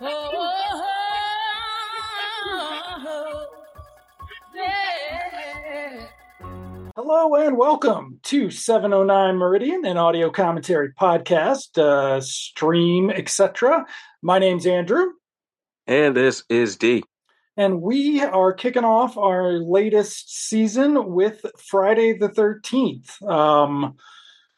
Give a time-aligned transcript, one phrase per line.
[0.00, 0.14] Hello
[7.34, 13.84] and welcome to 709 Meridian, an audio commentary podcast, uh, stream, etc.
[14.22, 15.04] My name's Andrew.
[15.86, 17.04] And this is D.
[17.58, 23.22] And we are kicking off our latest season with Friday the 13th.
[23.28, 23.96] Um,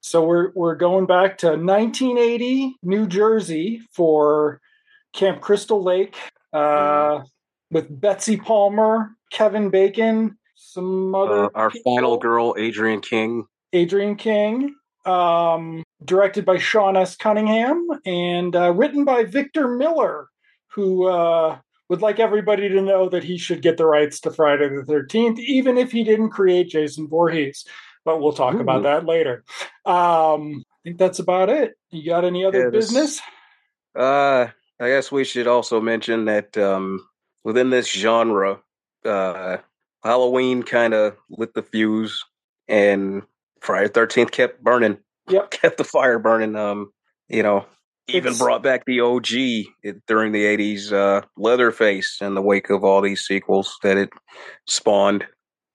[0.02, 4.60] so we're we're going back to 1980 New Jersey for
[5.12, 6.16] Camp Crystal Lake
[6.52, 7.20] uh,
[7.70, 11.96] with Betsy Palmer, Kevin Bacon, some other Uh, our people.
[11.96, 13.44] final girl, Adrienne King.
[13.74, 14.74] Adrienne King,
[15.06, 17.16] um, directed by Sean S.
[17.16, 20.28] Cunningham, and uh, written by Victor Miller,
[20.68, 21.58] who uh,
[21.88, 25.38] would like everybody to know that he should get the rights to Friday the 13th,
[25.38, 27.64] even if he didn't create Jason Voorhees.
[28.04, 29.44] But we'll talk about that later.
[29.86, 31.74] Um, I think that's about it.
[31.90, 33.20] You got any other Yeah, business?
[33.94, 34.48] Uh,
[34.80, 37.06] I guess we should also mention that um,
[37.44, 38.60] within this genre,
[39.04, 39.58] uh,
[40.02, 42.24] Halloween kind of lit the fuse,
[42.68, 43.22] and
[43.60, 44.98] Friday Thirteenth kept burning.
[45.28, 45.50] Yep.
[45.50, 46.56] kept the fire burning.
[46.56, 46.92] Um,
[47.28, 47.66] you know,
[48.08, 49.66] even It's- brought back the OG
[50.08, 54.10] during the '80s, uh, Leatherface, in the wake of all these sequels that it
[54.66, 55.24] spawned.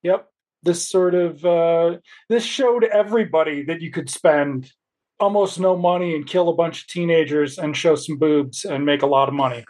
[0.03, 0.27] Yep.
[0.63, 1.97] This sort of uh,
[2.29, 4.71] this showed everybody that you could spend
[5.19, 9.01] almost no money and kill a bunch of teenagers and show some boobs and make
[9.01, 9.63] a lot of money.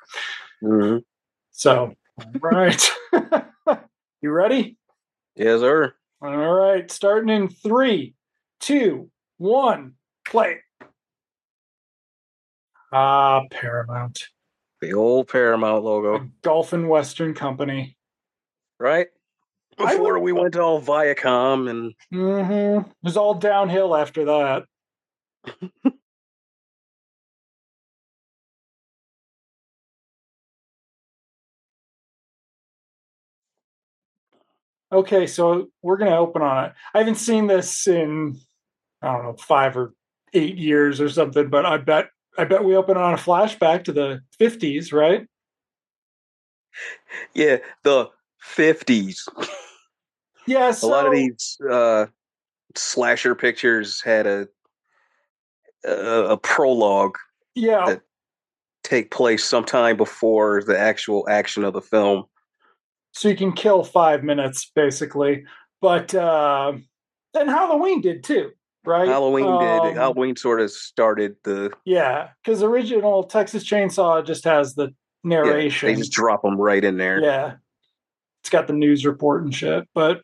[0.64, 0.98] Mm-hmm.
[1.52, 1.94] So,
[2.42, 2.90] right.
[4.22, 4.78] you ready?
[5.36, 5.94] Yes, sir.
[6.22, 6.90] All right.
[6.92, 8.16] Starting in three,
[8.60, 9.94] two, one,
[10.28, 10.58] play.
[12.92, 14.24] Ah, Paramount.
[14.82, 16.30] The old Paramount logo.
[16.44, 17.98] Gulf and Western Company.
[18.80, 19.08] right?
[19.78, 22.80] Before would- we went to all Viacom and Mm-hmm.
[22.90, 24.64] It was all downhill after that.
[34.92, 36.74] okay, so we're gonna open on it.
[36.94, 38.40] I haven't seen this in
[39.02, 39.94] I don't know five or
[40.34, 43.92] eight years or something, but I bet I bet we open on a flashback to
[43.92, 45.28] the fifties, right?
[47.34, 49.28] yeah, the fifties.
[50.46, 52.06] Yeah, A lot of these uh,
[52.76, 54.48] slasher pictures had a
[55.86, 57.18] a, a prologue
[57.56, 58.02] yeah, that-
[58.84, 62.24] take place sometime before the actual action of the film.
[63.12, 65.44] so you can kill five minutes basically.
[65.82, 66.74] But uh,
[67.38, 68.52] and Halloween did too,
[68.86, 69.08] right?
[69.08, 69.96] Halloween Um, did.
[69.96, 71.72] Halloween sort of started the.
[71.86, 75.90] Yeah, because original Texas Chainsaw just has the Yeah, narration.
[75.90, 77.22] they just drop them right in there.
[77.22, 77.56] Yeah.
[78.42, 79.84] It's got the news report and shit.
[79.94, 80.22] But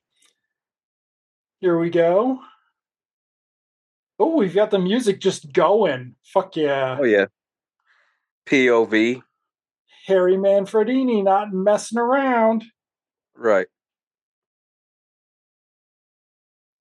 [1.59, 2.39] here we go.
[4.23, 6.15] Oh, we've got the music just going.
[6.23, 6.95] Fuck yeah.
[6.97, 7.25] Oh yeah.
[8.45, 9.21] POV.
[10.07, 12.63] Harry Manfredini not messing around.
[13.35, 13.67] Right.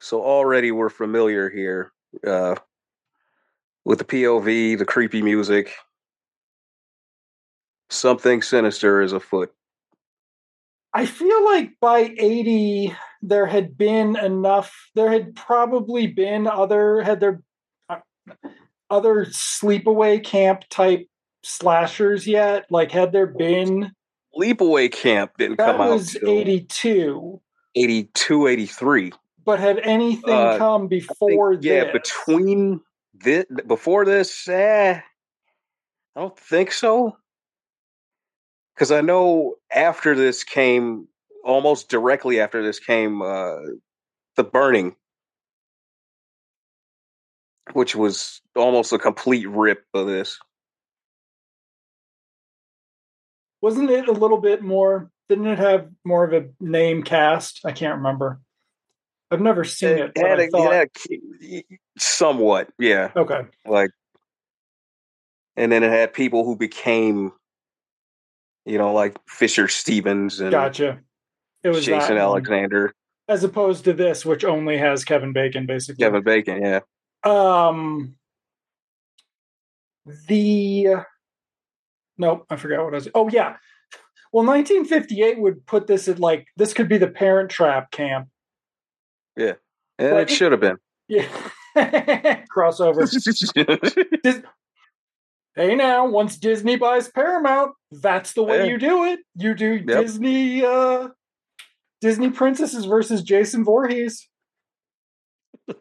[0.00, 1.90] So already we're familiar here
[2.24, 2.54] uh,
[3.84, 5.74] with the POV, the creepy music.
[7.90, 9.52] Something sinister is afoot.
[10.94, 17.20] I feel like by 80 there had been enough there had probably been other had
[17.20, 17.42] there
[17.88, 17.98] uh,
[18.90, 21.06] other sleepaway camp type
[21.42, 23.92] slashers yet like had there been
[24.36, 27.40] Sleepaway Camp didn't that come out That was till 82
[27.74, 29.12] 82, 83.
[29.44, 32.80] but had anything Uh, come I think, before yeah, between
[33.14, 35.00] this, before this, eh,
[36.14, 37.16] I don't think so.
[38.74, 41.06] Because I know after this came,
[41.44, 43.56] almost directly after this came, uh,
[44.36, 44.96] the burning,
[47.72, 50.38] which was almost a complete rip of this.
[53.62, 57.70] wasn't it a little bit more didn't it have more of a name cast i
[57.72, 58.40] can't remember
[59.30, 60.88] i've never seen it, but had I a- it had
[61.42, 61.64] a-
[61.96, 63.12] somewhat, yeah.
[63.16, 63.90] okay like
[65.56, 67.32] and then it had people who became
[68.64, 71.00] you know like fisher stevens and gotcha.
[71.62, 72.18] It was jason one.
[72.18, 72.94] alexander.
[73.28, 76.04] As opposed to this which only has kevin bacon basically.
[76.04, 76.80] Kevin bacon yeah.
[77.24, 78.14] Um
[80.26, 80.86] the
[82.18, 83.56] nope i forgot what i was oh yeah.
[84.32, 88.28] Well 1958 would put this at like this could be the parent trap camp.
[89.36, 89.54] Yeah.
[89.98, 90.76] and But- it should have been.
[91.08, 91.26] Yeah.
[91.76, 93.06] Crossover
[95.56, 98.64] hey now once disney buys paramount that's the way Yeah.
[98.72, 100.02] you do it you do Yep.
[100.02, 101.08] disney uh
[102.00, 104.28] disney princesses versus jason Voorhees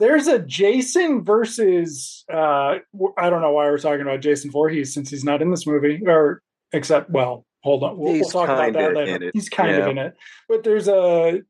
[0.00, 2.76] There's a Jason versus uh
[3.16, 6.02] I don't know why we're talking about Jason Voorhees since he's not in this movie
[6.06, 6.42] or
[6.72, 7.96] except well, hold on.
[7.96, 9.30] We'll, we'll talk about that later.
[9.32, 10.16] He's kind of in it.
[10.48, 11.42] But there's a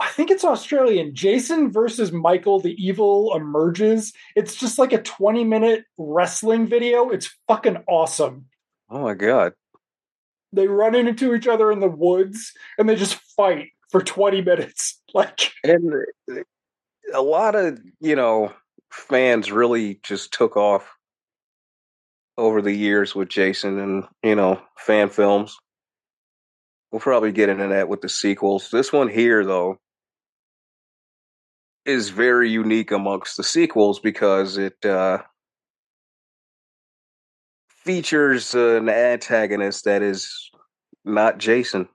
[0.00, 1.14] I think it's Australian.
[1.14, 4.14] Jason versus Michael the Evil emerges.
[4.34, 7.10] It's just like a 20 minute wrestling video.
[7.10, 8.46] It's fucking awesome.
[8.88, 9.52] Oh my god.
[10.52, 14.96] They run into each other in the woods and they just fight for 20 minutes.
[15.12, 15.92] Like And
[17.12, 18.52] a lot of, you know,
[18.92, 20.88] fans really just took off
[22.38, 25.58] over the years with Jason and, you know, fan films.
[26.92, 28.70] We'll probably get into that with the sequels.
[28.70, 29.80] This one here, though,
[31.84, 35.18] is very unique amongst the sequels because it uh,
[37.68, 40.50] features an antagonist that is
[41.04, 41.88] not Jason.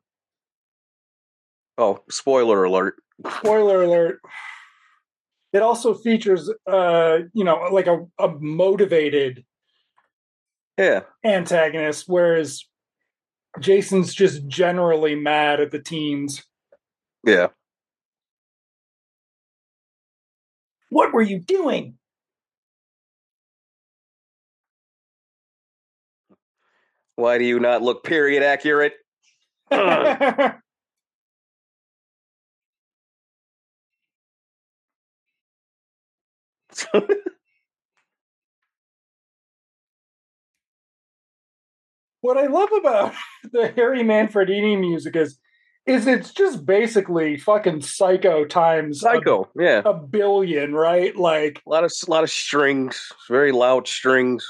[1.78, 2.96] Oh, spoiler alert.
[3.38, 4.20] spoiler alert
[5.54, 9.46] it also features uh you know like a, a motivated
[10.78, 11.04] Yeah.
[11.24, 12.66] antagonist whereas
[13.62, 16.44] jason's just generally mad at the teens
[17.26, 17.48] Yeah.
[20.96, 21.98] What were you doing
[27.18, 28.94] Why do you not look period accurate?
[42.22, 43.14] What i love about
[43.52, 45.38] the harry manfredini music is
[45.86, 49.50] is it's just basically fucking psycho times a- Psycho.
[49.58, 49.82] Yeah.
[49.86, 54.48] a billion right like A lot of a lot of strings, very loud strings,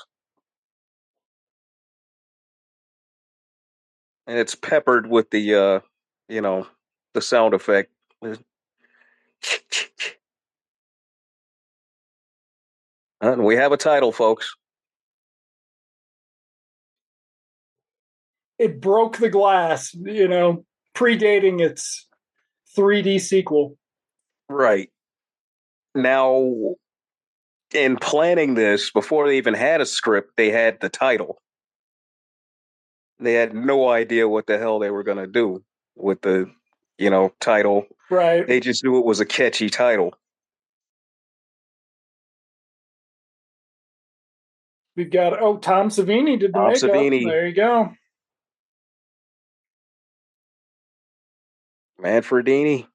[4.27, 5.79] and it's peppered with the, uh,
[6.29, 6.67] you know,
[7.13, 7.91] the sound effect.
[13.21, 14.55] And we have a title, folks.
[18.57, 20.63] it broke the glass you know
[20.95, 22.07] predating its
[22.77, 23.77] 3d sequel
[24.49, 24.89] Right.
[25.93, 26.75] Now,
[27.73, 31.41] in planning this, before they even had a script, they had the title.
[33.19, 35.63] They had no idea what the hell they were going to do
[35.95, 36.51] with the,
[36.97, 37.87] you know, title.
[38.09, 40.13] right They just knew it was a catchy title.
[44.97, 46.89] We've got oh Tom Savini did the Tom makeup.
[46.89, 47.25] Savini.
[47.25, 47.91] There you go.
[52.01, 52.87] Manfredini.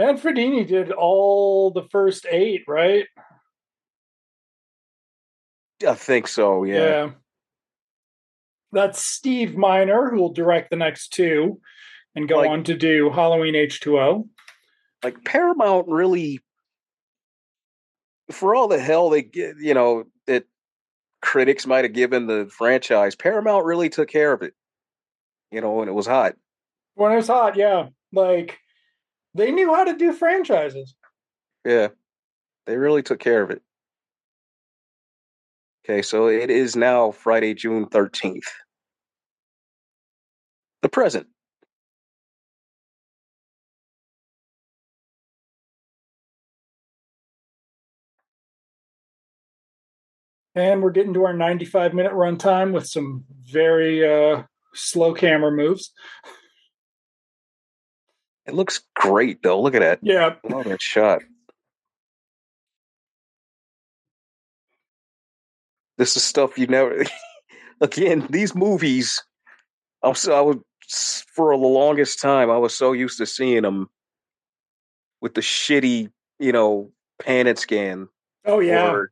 [0.00, 3.06] Manfredini did all the first eight, right?
[5.86, 7.10] I think so, yeah.
[8.72, 11.60] That's Steve Miner who will direct the next two
[12.14, 14.28] and go Like- on to do Halloween H two O.
[15.02, 16.40] Like Paramount really,
[18.32, 20.44] for all the hell they get, you know, that
[21.22, 24.54] critics might have given the franchise, Paramount really took care of it.
[25.50, 26.34] You know, and it was hot.
[26.98, 27.90] When it was hot, yeah.
[28.12, 28.58] Like
[29.32, 30.96] they knew how to do franchises.
[31.64, 31.88] Yeah.
[32.66, 33.62] They really took care of it.
[35.84, 38.42] Okay, so it is now Friday, June 13th.
[40.82, 41.28] The present.
[50.56, 54.42] And we're getting to our 95 minute runtime with some very uh,
[54.74, 55.92] slow camera moves.
[58.48, 59.60] It looks great, though.
[59.60, 59.98] Look at that.
[60.00, 60.36] Yeah.
[60.42, 61.20] I love that shot.
[65.98, 67.04] This is stuff you never.
[67.82, 69.22] Again, these movies.
[70.02, 72.50] I'm so I was for the longest time.
[72.50, 73.90] I was so used to seeing them
[75.20, 76.90] with the shitty, you know,
[77.20, 78.08] pan and scan.
[78.46, 78.90] Oh yeah.
[78.90, 79.10] Or,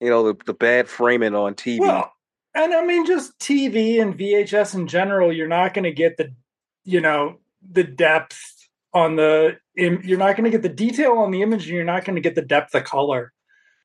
[0.00, 1.78] you know, the the bad framing on TV.
[1.78, 2.12] Well,
[2.54, 6.34] and I mean, just TV and VHS in general, you're not going to get the,
[6.84, 7.38] you know,
[7.70, 8.40] the depth
[8.92, 9.58] on the.
[9.74, 12.22] You're not going to get the detail on the image, and you're not going to
[12.22, 13.32] get the depth of color.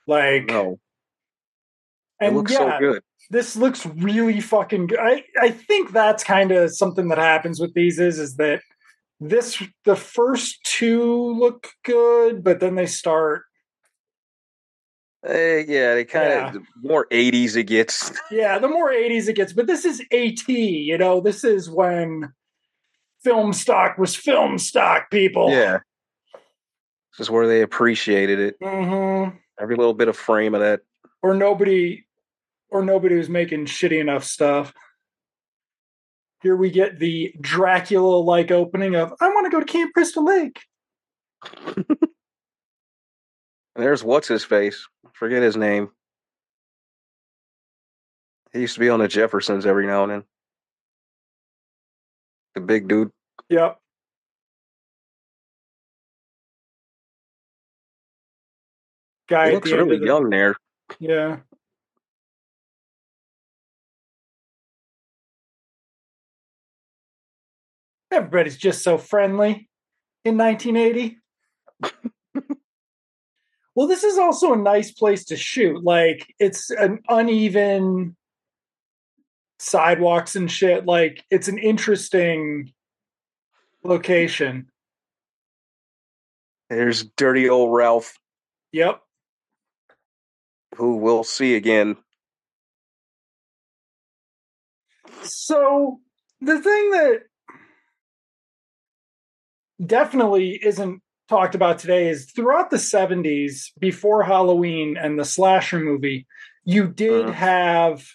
[0.07, 0.79] Like, no,
[2.21, 3.03] it and looks yeah, so good.
[3.29, 4.99] this looks really fucking good.
[4.99, 8.61] I I think that's kind of something that happens with these is is that
[9.19, 13.43] this the first two look good, but then they start.
[15.25, 16.47] Eh, yeah, they kind Yeah.
[16.47, 18.11] of the more 80s it gets.
[18.29, 22.33] Yeah, the more 80s it gets, but this is AT, you know, this is when
[23.23, 25.49] film stock was film stock, people.
[25.49, 25.79] Yeah,
[27.17, 28.55] this is where they appreciated it.
[28.61, 30.81] hmm Every little bit of frame of that.
[31.21, 32.05] Or nobody
[32.69, 34.73] or nobody was making shitty enough stuff.
[36.41, 40.25] Here we get the Dracula like opening of I want to go to Camp Crystal
[40.25, 40.59] Lake.
[43.75, 44.87] There's what's his face.
[45.13, 45.89] Forget his name.
[48.51, 50.23] He used to be on the Jeffersons every now and then.
[52.55, 53.11] The big dude.
[53.49, 53.79] Yep.
[59.27, 60.55] Guy He looks really the- young there.
[60.99, 61.39] Yeah.
[68.11, 69.69] Everybody's just so friendly
[70.23, 71.17] in 1980.
[73.75, 75.83] well, this is also a nice place to shoot.
[75.83, 78.15] Like, it's an uneven
[79.63, 80.85] sidewalks and shit.
[80.85, 82.71] Like, it's an interesting
[83.83, 84.67] location.
[86.69, 88.17] There's dirty old Ralph,
[88.71, 89.01] Yep.
[90.75, 91.97] who we'll see again.
[95.21, 95.99] So
[96.41, 97.23] the thing that
[99.85, 106.25] definitely isn't talked about today is throughout the 70s, before Halloween and the slasher movie,
[106.65, 107.33] you did Mhm.
[107.33, 108.05] have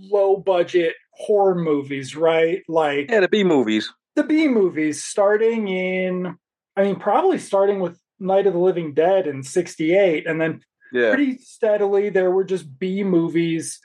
[0.00, 2.62] low budget horror movies, right?
[2.68, 3.92] Like Yeah, the B movies.
[4.16, 6.36] the B movies starting in,
[6.76, 10.60] I mean, probably starting with Night of the Living Dead in 68, and then
[10.92, 11.14] Yeah.
[11.14, 13.80] pretty steadily there were just B movies.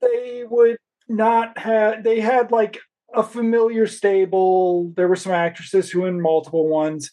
[0.00, 2.78] They would not have they had like
[3.14, 4.90] a familiar stable.
[4.96, 7.10] There were some actresses who in multiple ones.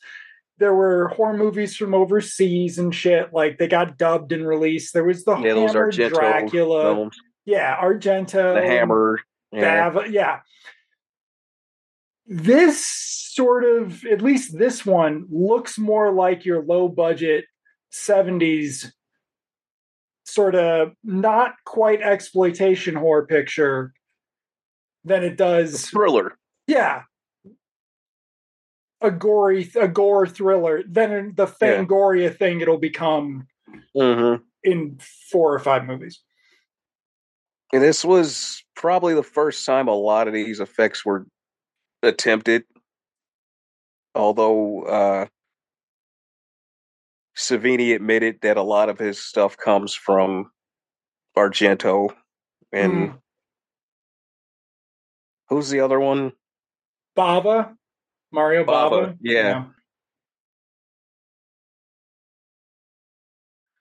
[0.58, 3.34] There were horror movies from overseas and shit.
[3.34, 4.94] Like they got dubbed and released.
[4.94, 6.82] There was the Yeah, Hammer Dracula.
[6.84, 7.18] films.
[7.46, 8.56] Yeah, Argento.
[8.56, 9.20] The Hammer.
[9.52, 9.90] Yeah.
[9.90, 10.40] Dav- yeah.
[12.26, 17.46] This sort of, at least this one, looks more like your low budget
[17.92, 18.92] 70s
[20.26, 23.94] sort of not quite exploitation horror picture
[25.04, 25.90] than it does.
[25.90, 26.38] Thriller.
[26.66, 27.04] Yeah.
[29.02, 30.82] A gory, a gore thriller.
[30.88, 31.84] Then the Yeah.
[31.84, 33.48] Fangoria thing it'll become
[33.96, 34.98] hmm in
[35.30, 36.22] four or five movies.
[37.72, 41.26] And this was probably the first time a lot of these effects were
[42.04, 42.64] attempted.
[44.14, 45.26] Although uh,
[47.36, 50.52] Savini admitted that a lot of his stuff comes from
[51.36, 52.14] Argento.
[52.72, 53.20] And Mm.
[55.50, 56.34] who's the other one?
[57.16, 57.76] Baba,
[58.32, 59.08] Mario Baba.
[59.08, 59.66] Bava, yeah.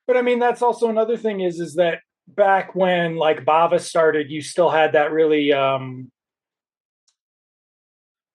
[0.06, 4.30] But I mean, that's also another thing is is that back when like Bava started,
[4.30, 6.10] you still had that really um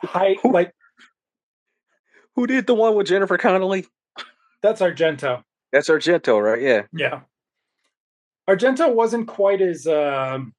[0.04, 0.72] high Who- like
[2.36, 3.86] Who did the one with Jennifer Connelly?
[4.62, 5.44] that's Argento.
[5.72, 6.62] That's Argento, right?
[6.62, 6.84] Yeah.
[6.94, 7.22] Yeah.
[8.50, 10.54] Argento wasn't quite as um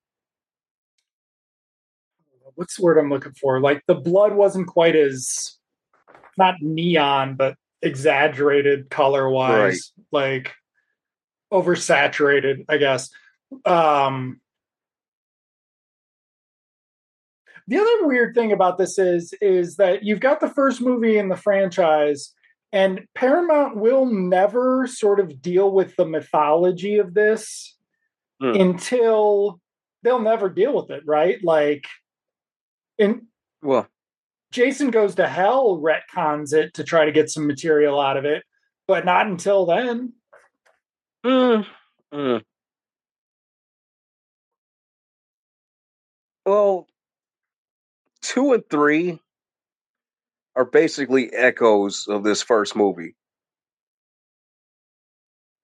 [2.55, 3.61] what's the word I'm looking for?
[3.61, 5.57] Like the blood wasn't quite as
[6.37, 10.55] not neon, but exaggerated color wise, like
[11.53, 13.11] oversaturated, I guess.
[13.65, 14.41] Um
[17.67, 21.29] the other weird thing about this is is that you've got the first movie in
[21.29, 22.33] the franchise
[22.73, 27.75] and Paramount will never sort of deal with the mythology of this
[28.41, 28.55] Hmm.
[28.55, 29.61] until
[30.05, 31.43] they'll never deal with it, right?
[31.43, 31.87] Like
[32.97, 33.27] in
[33.63, 33.89] Well,
[34.53, 38.45] Jason Goes to Hell retcons it to try to get some material out of it,
[38.87, 40.13] but not until then.
[41.29, 41.67] Mm,
[42.15, 42.43] mm.
[46.47, 46.87] well,
[48.23, 49.21] two and three
[50.57, 53.15] are basically echoes of this first movie.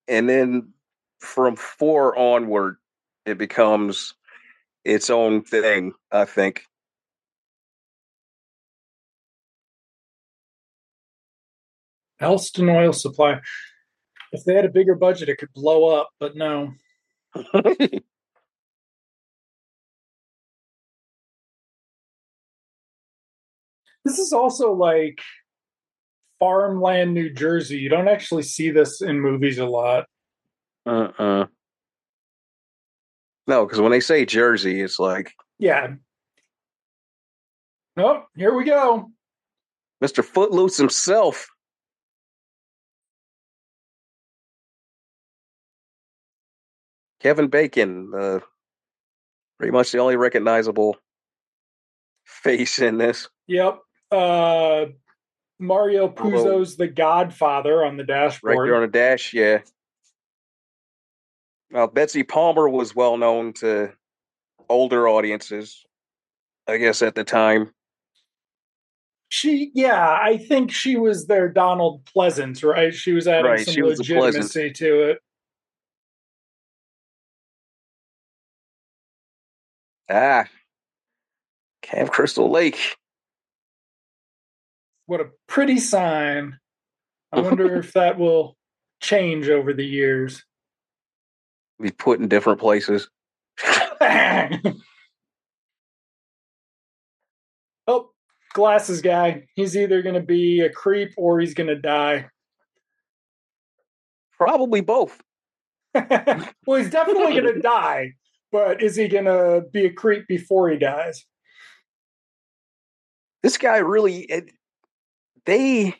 [0.07, 0.75] And then
[1.19, 2.77] from four onward,
[3.25, 4.15] it becomes
[4.85, 6.65] its own thing, I think.
[12.21, 13.41] Elston Oil Supply.
[14.35, 16.73] If they had a bigger budget, it could blow up, but no.
[24.05, 25.19] This is also like
[26.39, 27.79] farmland New Jersey.
[27.79, 30.05] You don't actually see this in movies a lot.
[30.85, 31.47] uh-uh.
[33.47, 35.95] No, because when they say Jersey, it's like Yeah.
[37.97, 39.11] Oh, here we go.
[40.03, 40.23] Mr.
[40.23, 41.49] Footloose himself.
[47.25, 48.41] Kevin Bacon, uh,
[49.59, 50.99] pretty much the only recognizable
[52.27, 53.31] face in this.
[53.47, 53.79] Yep.
[54.11, 54.85] Uh
[55.59, 58.59] Mario Puzo's the Godfather on the dashboard.
[58.59, 59.61] Right there on the dash, yeah.
[61.71, 63.93] Now, Betsy Palmer was well known to
[64.69, 65.83] older audiences,
[66.69, 67.71] I guess, at the time.
[69.29, 72.93] she, yeah, I think she was their Donald Pleasence, right?
[72.93, 75.19] She was adding Right, some legitimacy to it.
[80.09, 80.45] Ah,
[81.83, 82.97] Camp Crystal Lake.
[85.07, 86.59] What a pretty sign.
[87.33, 88.57] I wonder if that will
[89.01, 90.45] change over the years.
[91.81, 93.09] Be put in different places.
[97.87, 98.11] Oh,
[98.55, 99.45] glasses guy.
[99.55, 102.31] He's either going to be a creep or he's going to die.
[104.39, 105.23] Probably both.
[105.95, 108.15] well, he's definitely going to die,
[108.55, 111.25] but is he going to be a creep before he dies?
[113.43, 114.21] This guy really.
[114.21, 114.53] It,
[115.45, 115.97] they.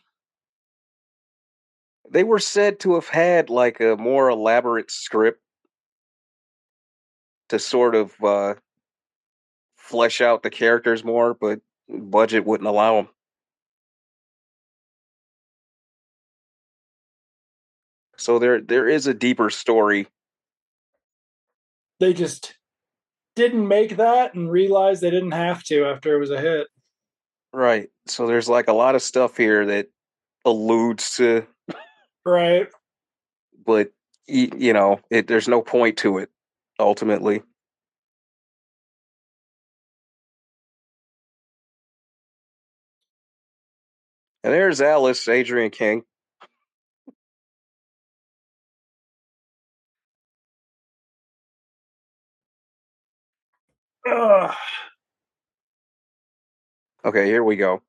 [2.09, 5.41] They were said to have had like a more elaborate script
[7.49, 8.55] to sort of uh,
[9.77, 11.59] flesh out the characters more, but
[11.89, 13.09] budget wouldn't allow them.
[18.17, 20.07] So there, there is a deeper story.
[22.01, 22.55] They just
[23.37, 26.67] didn't make that and realized they didn't have to after it was a hit.
[27.53, 27.89] Right.
[28.07, 29.89] So there's like a lot of stuff here that
[30.45, 31.47] alludes to,
[32.27, 32.69] Right.
[33.65, 33.93] but
[34.27, 36.31] you know, it, there's no point to it
[36.79, 37.43] ultimately.
[44.43, 46.03] And there's Alice, Adrienne King.
[54.07, 54.55] Ugh.
[57.05, 57.83] Okay, here we go.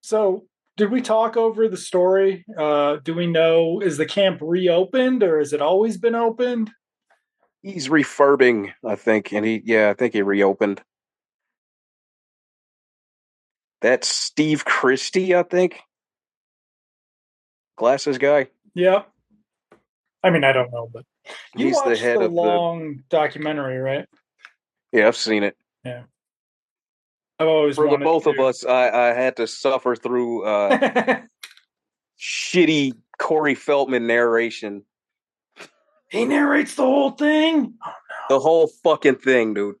[0.00, 0.46] So,
[0.76, 2.44] did we talk over the story?
[2.56, 6.70] Uh, do we know is the camp reopened or has it always been opened?
[7.62, 10.80] He's refurbing, I think, and he yeah, I think he reopened.
[13.80, 15.80] That's Steve Christy, I think.
[17.78, 18.48] Glasses guy.
[18.74, 19.02] Yeah.
[20.22, 21.04] I mean, I don't know, but
[21.54, 22.36] you He's watched the head the of the.
[22.36, 24.06] long documentary, right?
[24.92, 25.56] Yeah, I've seen it.
[25.84, 26.02] Yeah.
[27.38, 28.30] I've always For the both to.
[28.30, 31.20] of us, I, I had to suffer through uh,
[32.20, 34.82] shitty Corey Feldman narration.
[36.10, 37.74] he narrates the whole thing.
[38.28, 39.76] The whole fucking thing, dude.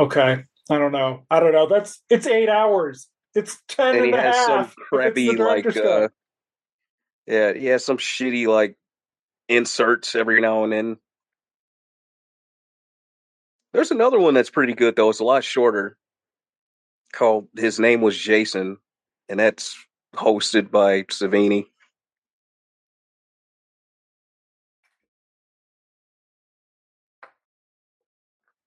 [0.00, 1.24] Okay, I don't know.
[1.30, 1.68] I don't know.
[1.68, 3.08] That's it's eight hours.
[3.34, 4.74] It's ten And and, he a has half.
[4.74, 6.08] the crappy like uh.
[7.28, 8.76] Yeah, he has some shitty like
[9.48, 10.96] inserts every now and then.
[13.74, 15.10] There's another one that's pretty good though.
[15.10, 15.96] It's a lot shorter.
[17.12, 18.78] Called his name was Jason,
[19.28, 19.76] and that's
[20.14, 21.66] hosted by Savini.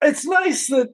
[0.02, 0.90] it's nice that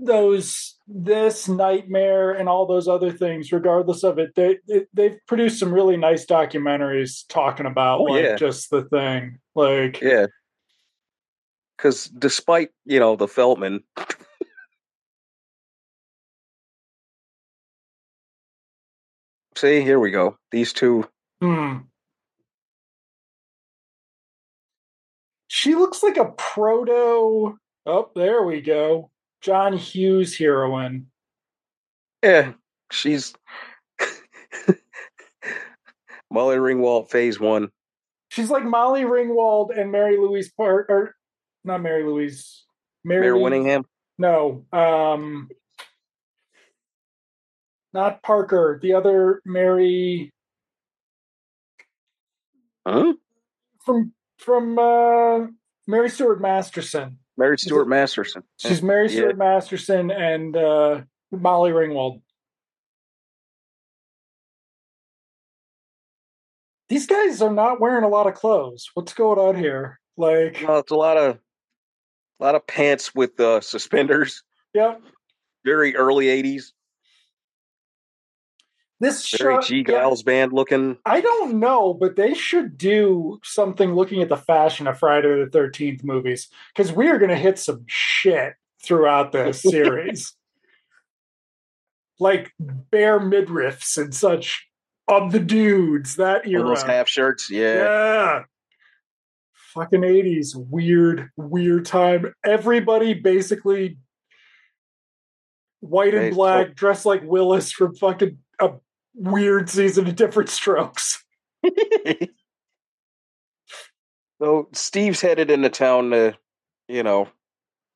[0.00, 5.58] those this nightmare and all those other things regardless of it they, they they've produced
[5.58, 8.36] some really nice documentaries talking about Oh, like yeah.
[8.36, 10.26] just the thing like Yeah.
[11.76, 13.82] Because despite you know the Feldman,
[19.56, 20.36] see here we go.
[20.50, 21.08] These two.
[21.40, 21.78] hmm.
[25.48, 31.06] she looks like a proto oh there we go john hughes heroine
[32.22, 32.52] Yeah,
[32.90, 33.34] she's
[36.30, 37.70] Molly Ringwald Phase One.
[38.28, 41.14] she's like molly ringwald and mary louise Park or
[41.64, 42.64] not mary louise
[43.04, 43.84] mary Lou- Winningham.
[44.20, 45.48] No, um,
[47.94, 48.78] not Parker.
[48.82, 50.32] The other Mary
[52.86, 53.12] Huh?
[53.84, 55.46] from from uh,
[55.86, 57.18] Mary Stuart Masterson.
[57.38, 58.42] Mary Stuart Masterson.
[58.58, 59.20] She's Mary Yeah.
[59.20, 62.20] Stuart Masterson and uh, Molly Ringwald.
[66.88, 68.90] These guys are not wearing a lot of clothes.
[68.94, 70.00] What's going on here?
[70.16, 71.38] Like, Well, it's a lot of
[72.40, 74.42] a lot of pants with uh, suspenders.
[74.74, 74.96] yeah,
[75.64, 76.72] Very early '80s.
[79.00, 79.60] This Very show.
[79.60, 80.98] G yeah, Geils band looking.
[81.06, 85.50] I don't know, but they should do something looking at the fashion of Friday the
[85.50, 90.34] Thirteenth movies because we are going to hit some shit throughout this series,
[92.18, 94.66] like bare midriffs and such
[95.06, 97.48] of the dudes that of those half shirts.
[97.50, 97.74] Yeah.
[97.76, 98.42] Yeah,
[99.74, 102.34] fucking eighties, weird, weird time.
[102.44, 103.98] Everybody basically
[105.78, 108.38] white and black, dressed like Willis from fucking
[109.18, 111.22] weird season of Diff'rent Strokes.
[114.40, 116.36] So Steve's headed into town to,
[116.86, 117.28] you know,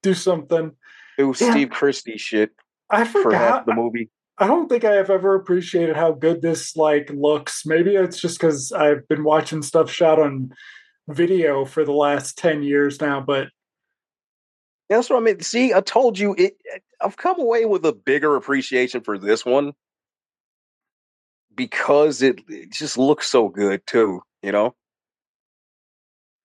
[0.03, 0.73] Do something.
[1.17, 1.51] do Yeah.
[1.53, 2.51] Steve Christy shit
[2.91, 3.65] I for forgot.
[3.67, 4.11] the movie.
[4.39, 7.65] I don't think I have ever appreciated how good this like looks.
[7.65, 10.51] Maybe it's just because I've been watching stuff shot on
[11.09, 13.21] video for the last ten years now.
[13.21, 13.49] But
[14.89, 15.41] That's what I mean.
[15.41, 16.57] See, I told you it.
[17.01, 19.75] I've come away with a bigger appreciation for this one
[21.55, 24.23] because it, it just looks so good too.
[24.43, 24.75] You know.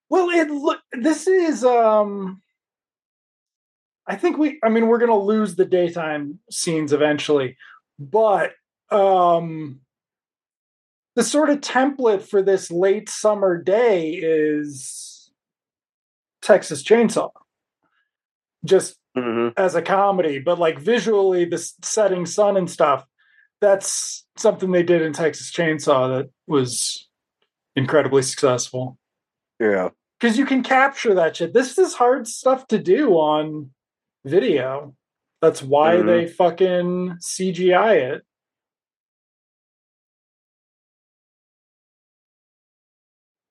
[0.09, 0.79] well, it look.
[0.93, 1.63] This is.
[1.63, 2.41] um
[4.07, 4.59] I think we.
[4.63, 7.57] I mean, we're gonna lose the daytime scenes eventually,
[7.99, 8.53] but
[8.89, 9.81] um
[11.15, 15.31] the sort of template for this late summer day is
[16.41, 17.31] Texas Chainsaw.
[18.63, 19.59] Just Mm-hmm.
[19.59, 23.03] as a comedy, but like visually, the setting sun and stuff,
[23.61, 27.07] that's something they did in Texas Chainsaw that was
[27.75, 28.97] incredibly successful.
[29.59, 29.89] Yeah.
[30.19, 31.53] Because you can capture that shit.
[31.53, 33.71] This is hard stuff to do on
[34.25, 34.95] video.
[35.41, 36.05] That's why Mhm.
[36.07, 38.23] they fucking CGI it.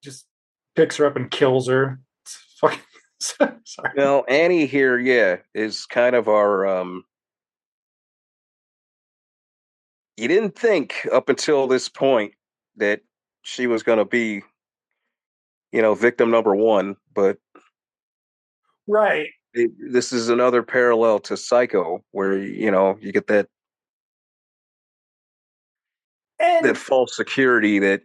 [0.02, 0.26] Just
[0.74, 2.00] picks her up and kills her.
[2.24, 2.80] It's fucking
[3.20, 3.90] sorry.
[3.96, 6.66] Now Annie here, yeah, is kind of our.
[6.66, 7.04] um
[10.16, 12.32] You didn't think up until this point
[12.76, 13.00] that
[13.42, 14.42] she was going to be,
[15.72, 17.38] you know, victim number one, but
[18.88, 19.28] Right.
[19.52, 23.48] it, this is another parallel to Psycho, where you know you get that
[26.38, 28.02] And that false security that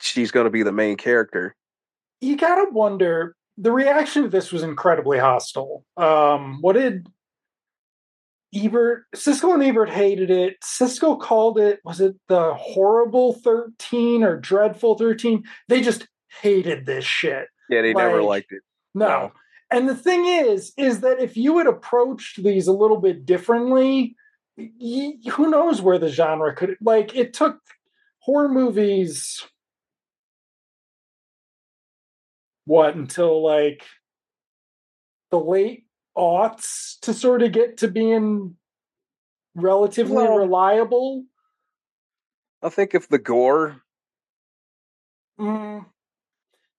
[0.00, 1.54] she's going to be the main character.
[2.20, 7.06] you gotta wonder the reaction to this was incredibly hostile um what did
[8.54, 14.36] ebert Siskel and ebert hated it Siskel called it was it the horrible 13 or
[14.38, 16.06] dreadful 13 they just
[16.42, 18.62] hated this shit Yeah, they never liked it.
[18.94, 19.06] no.
[19.08, 19.32] No.
[19.70, 24.14] and the thing is is that if you had approached these a little bit differently
[24.56, 27.58] y- who knows where the genre could like it took
[28.20, 29.44] horror movies
[32.66, 33.84] what until like
[35.30, 35.83] the late
[36.16, 38.56] aughts to sort of get to being
[39.54, 41.24] relatively Well- reliable
[42.62, 43.82] I think if the gore
[45.38, 45.84] Mm,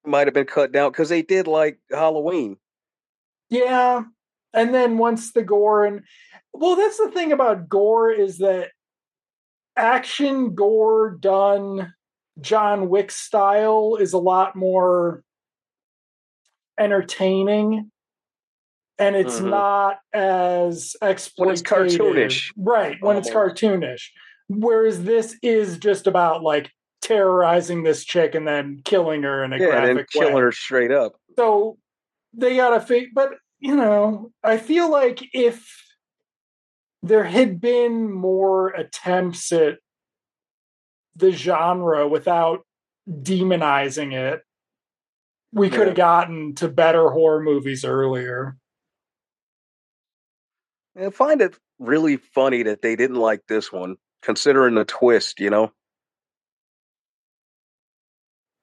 [0.05, 2.57] might have been cut down because they did like Halloween.
[3.49, 4.03] Yeah.
[4.53, 6.03] And then once the gore and
[6.53, 8.71] well, that's the thing about gore is that
[9.75, 11.93] action gore done
[12.39, 15.21] John Wick style is a lot more
[16.79, 17.91] entertaining
[18.97, 19.49] and it's Mhm.
[19.49, 21.37] not as exploitative.
[21.39, 22.53] When it's cartoonish.
[22.57, 24.09] Right, when it's cartoonish.
[24.47, 29.57] Whereas this is just about like terrorizing this chick and then killing her in a
[29.57, 31.13] Yeah, and graphic then killing her straight up.
[31.37, 31.77] so
[32.33, 35.71] they gotta fake but you know i feel like if
[37.03, 39.77] there had been more attempts at
[41.15, 42.65] the genre without
[43.07, 44.41] demonizing it
[45.53, 48.57] we could have gotten to better horror movies earlier
[50.97, 55.39] I find it really funny that they didn't like this one, considering the twist.
[55.39, 55.71] You know,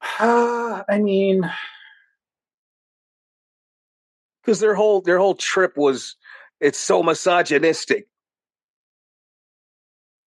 [0.18, 1.50] i mean
[4.42, 6.16] because their whole their whole trip was
[6.60, 8.06] it's so misogynistic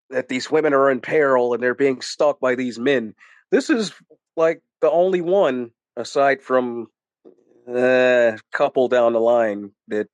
[0.09, 3.15] that these women are in peril and they're being stalked by these men.
[3.51, 3.91] This is
[4.37, 6.87] like the only one aside from
[7.67, 10.07] a couple down the line that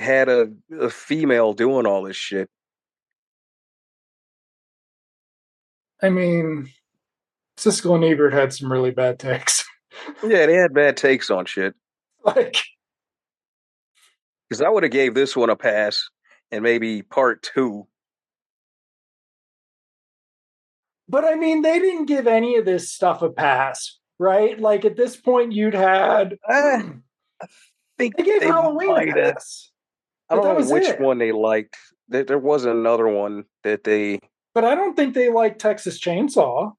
[0.00, 2.48] had a, a female doing all this shit.
[6.02, 6.70] i mean
[7.58, 9.64] Siskel and ebert had some really bad takes
[10.22, 11.74] Yeah, they had bad takes on shit.
[12.24, 12.56] like
[14.48, 16.08] Because I would have gave this one a pass
[16.50, 17.86] and maybe part two.
[21.08, 24.58] But I mean, they didn't give any of this stuff a pass, right?
[24.60, 26.82] Like at this point, you'd had Eh,
[27.42, 27.46] I
[27.98, 29.72] think they gave they Halloween a pass,
[30.30, 31.00] I don't know which it.
[31.00, 31.76] one they liked.
[32.08, 34.20] There, there was another one that they.
[34.54, 36.72] but I don't think they liked Texas Chainsaw.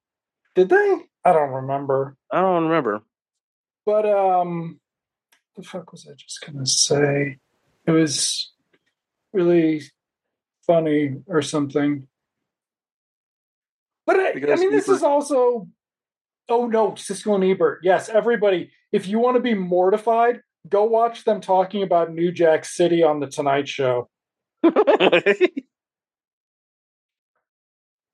[0.54, 0.96] Did they?
[1.24, 2.16] I don't remember.
[2.30, 3.02] I don't remember.
[3.84, 4.80] But um,
[5.56, 7.38] the fuck was I just gonna say?
[7.86, 8.52] It was
[9.32, 9.82] really
[10.66, 12.06] funny or something.
[14.06, 15.68] But I, I mean, this Ebert- is also.
[16.48, 17.80] Oh no, Siskel and Ebert.
[17.82, 18.70] Yes, everybody.
[18.90, 23.20] If you want to be mortified, go watch them talking about New Jack City on
[23.20, 24.08] the Tonight Show.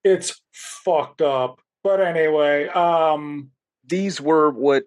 [0.04, 1.60] It's fucked up.
[1.82, 3.50] But anyway, um,
[3.86, 4.84] These were what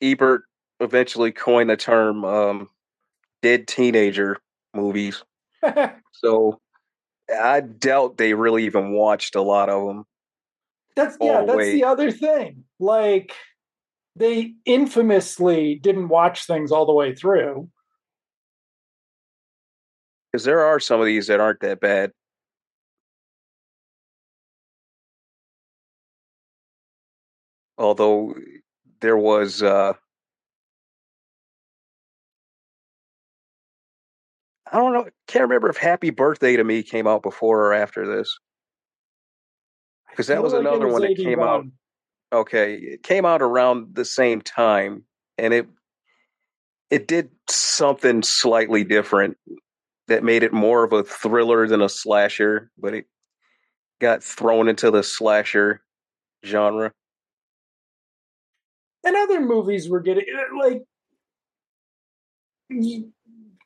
[0.00, 0.42] Ebert
[0.80, 2.68] eventually coined the term um,
[3.42, 4.38] "dead teenager"
[4.74, 5.22] movies.
[6.12, 6.60] so
[7.34, 10.04] I doubt they really even watched a lot of them.
[10.96, 11.72] That's yeah, Oh, that's wait.
[11.72, 12.64] the other thing.
[12.78, 13.32] Like
[14.16, 17.68] they infamously didn't watch things all the way through.
[20.30, 22.12] Because there are some of these that aren't that bad.
[27.76, 28.34] Although
[29.00, 29.94] there was uh
[34.72, 38.06] I don't know, can't remember if Happy Birthday to Me came out before or after
[38.06, 38.38] this.
[40.10, 41.72] Because that was like another one that came out 81.
[42.34, 45.04] Okay, it came out around the same time
[45.38, 45.66] and it
[46.90, 49.36] it did something slightly different
[50.06, 53.06] that made it more of a thriller than a slasher, but it
[54.00, 55.82] got thrown into the slasher
[56.44, 56.92] genre.
[59.02, 60.82] And other movies were getting uh, like
[62.70, 63.04] y-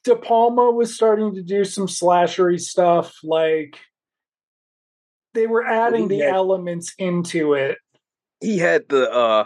[0.05, 3.15] De Palma was starting to do some slashery stuff.
[3.23, 3.79] Like
[5.35, 7.79] they were adding the elements into it.
[8.41, 9.45] He had the uh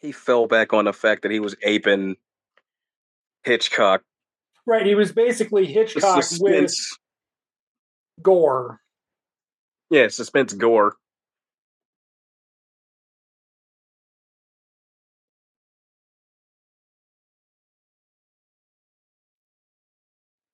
[0.00, 2.16] he fell back on the fact that he was aping
[3.44, 4.02] Hitchcock.
[4.66, 4.86] Right.
[4.86, 6.74] He was basically Hitchcock with
[8.20, 8.80] gore.
[9.90, 10.96] yeah, suspense gore.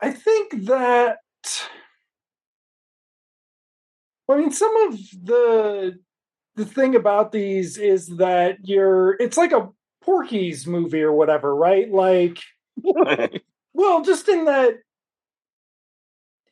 [0.01, 1.19] I think that
[4.31, 5.99] I mean some of the
[6.59, 9.69] the thing about these is that you're it's like a
[10.03, 11.91] Porky's movie or whatever, right?
[11.91, 12.41] Like
[13.73, 14.75] well, just in that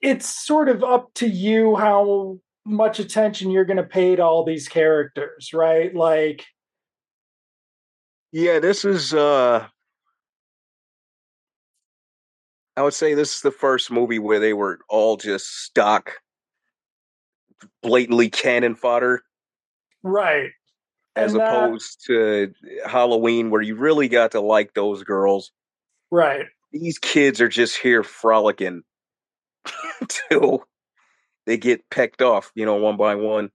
[0.00, 4.44] it's sort of up to you how much attention you're going to pay to all
[4.44, 5.94] these characters, right?
[5.94, 6.46] Like
[8.30, 9.66] yeah, this is uh
[12.76, 16.12] I would say this is the first movie where they were all just stock
[17.82, 19.22] blatantly cannon fodder
[20.02, 20.50] right.
[21.14, 22.52] as And opposed to
[22.86, 25.52] Halloween where you really got to like those girls.
[26.10, 26.46] Right.
[26.72, 28.82] These kids are just here frolicking
[30.00, 30.66] until
[31.46, 33.50] they get pecked off, you know, one by one.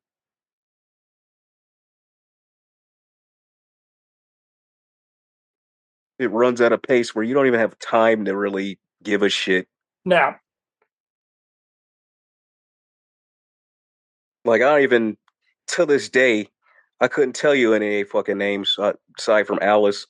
[6.19, 9.29] It runs at a pace where you don't even have time to really give a
[9.29, 9.67] shit.
[10.05, 10.35] Now,
[14.45, 15.17] Like I don't even
[15.71, 16.47] to this day,
[16.99, 20.05] I couldn't tell you any fucking names uh, aside from Alice.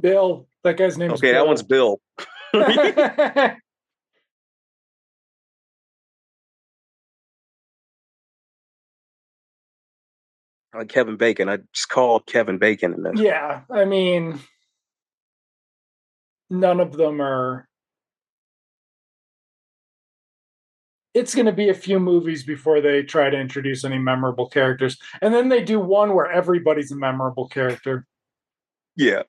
[0.00, 2.00] Bill, that guy's name Okay, that one's Bill.
[10.74, 11.50] Uh, Kevin Bacon.
[11.50, 13.20] I just called Kevin Bacon in this.
[13.20, 14.40] yeah, I mean
[16.48, 17.68] none of them are
[21.14, 24.98] it's going to be a few movies before they try to introduce any memorable characters.
[25.20, 28.06] And then they do one where everybody's a memorable character.
[28.96, 29.22] Yeah.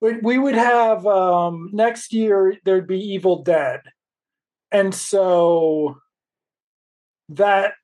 [0.00, 3.80] we, we would have um next year there'd be evil dead
[4.72, 5.98] and so
[7.28, 7.74] that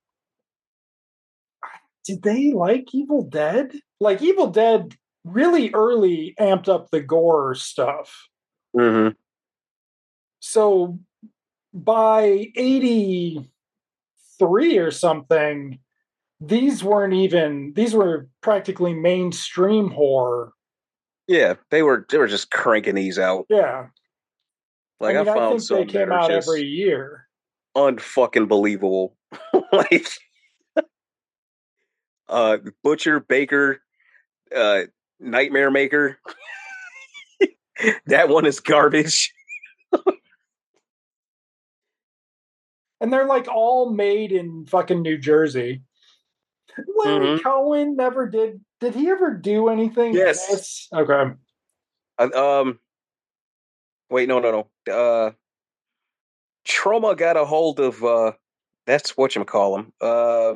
[2.05, 8.29] did they like evil dead like evil dead really early amped up the gore stuff
[8.77, 9.09] hmm
[10.41, 10.99] so
[11.85, 15.79] by 83 or something
[16.41, 20.53] these weren't even these were practically mainstream horror
[21.29, 23.47] Yeah, they were they were just cranking these out.
[23.49, 23.87] yeah
[25.01, 27.27] Like I, I, mean, I, found think some they came out every year.
[27.77, 29.17] unfucking believable.
[29.73, 30.07] like
[32.29, 33.81] uh Butcher, Baker,
[34.55, 34.83] uh
[35.21, 36.19] Nightmare Maker.
[38.07, 39.33] that one is garbage.
[43.01, 45.83] And they're like all made in fucking New Jersey.
[46.97, 47.43] Larry Mhm.
[47.43, 48.65] Cohen never did.
[48.81, 50.15] Did he ever do anything?
[50.15, 50.47] Yes.
[50.49, 50.89] this?
[50.93, 51.33] Okay.
[52.19, 52.31] Uh,
[52.61, 52.81] um
[54.11, 54.93] wait, no, no, no.
[54.93, 55.31] Uh
[56.67, 58.33] Troma got a hold of uh
[58.87, 59.93] that's what you call him.
[60.01, 60.55] Uh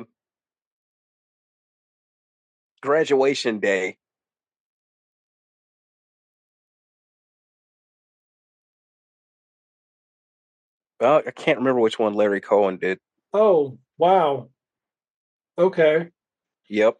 [2.81, 3.97] graduation day.
[11.01, 12.99] Well, I can't remember which one Larry Cohen did.
[13.33, 14.49] Oh, wow.
[15.57, 16.09] Okay.
[16.69, 16.97] Yep.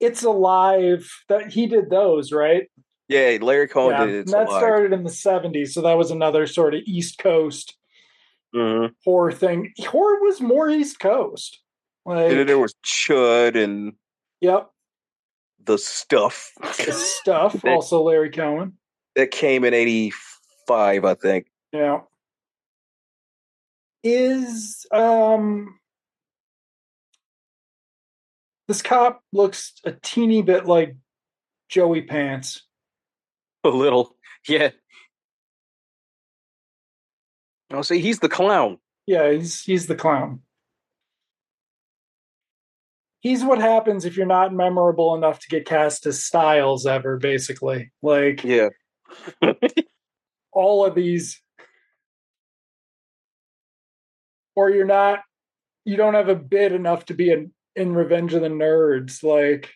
[0.00, 1.08] It's alive.
[1.28, 2.68] That he did those, right?
[3.08, 4.06] Yeah, Larry Cohen yeah.
[4.06, 7.76] did that started in the 70s, so that was another sort of East Coast
[8.54, 9.72] hmm horror thing.
[9.78, 11.60] Horror was more East Coast.
[12.06, 13.94] Like, and there was Chud and
[14.40, 14.70] yep,
[15.64, 17.64] the stuff the stuff.
[17.64, 18.74] also, Larry Cohen.
[19.16, 19.74] that came in
[20.68, 21.46] '85, I think.
[21.72, 22.00] Yeah.
[24.02, 25.78] Is um
[28.68, 30.96] this cop looks a teeny bit like
[31.68, 32.62] Joey Pants.
[33.64, 34.16] A little,
[34.48, 34.70] yeah.
[37.70, 38.78] Oh, see, he's the clown.
[39.06, 40.40] Yeah, he's he's the clown.
[43.20, 47.90] He's what happens if you're not memorable enough to get cast as Styles ever, basically.
[48.02, 48.68] Like Yeah.
[50.54, 51.40] all of these
[54.56, 55.20] or you're not
[55.84, 59.22] you don't have a bid enough to be in, in Revenge of the Nerds.
[59.22, 59.72] Like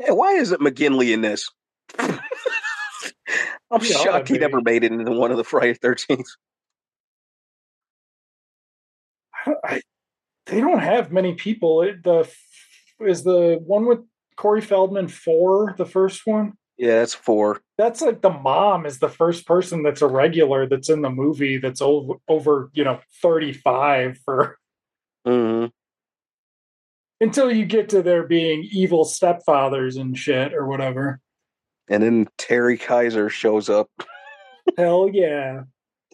[0.00, 1.48] Yeah, why is it McGinley in this?
[1.98, 4.40] I'm shocked he be.
[4.40, 6.28] never made it into one of the Friday Thirteenth.
[9.46, 9.80] I, I,
[10.46, 11.82] they don't have many people.
[11.82, 12.30] It, the
[13.00, 14.00] is the one with
[14.38, 16.54] Corey Feldman for the first one.
[16.78, 17.60] Yeah, that's four.
[17.76, 21.58] That's like the mom is the first person that's a regular that's in the movie
[21.58, 24.56] that's over over you know thirty five for
[25.26, 25.66] hmm
[27.20, 31.20] until you get to there being evil stepfathers and shit or whatever.
[31.88, 33.90] And then Terry Kiser shows up.
[34.78, 35.62] Hell yeah.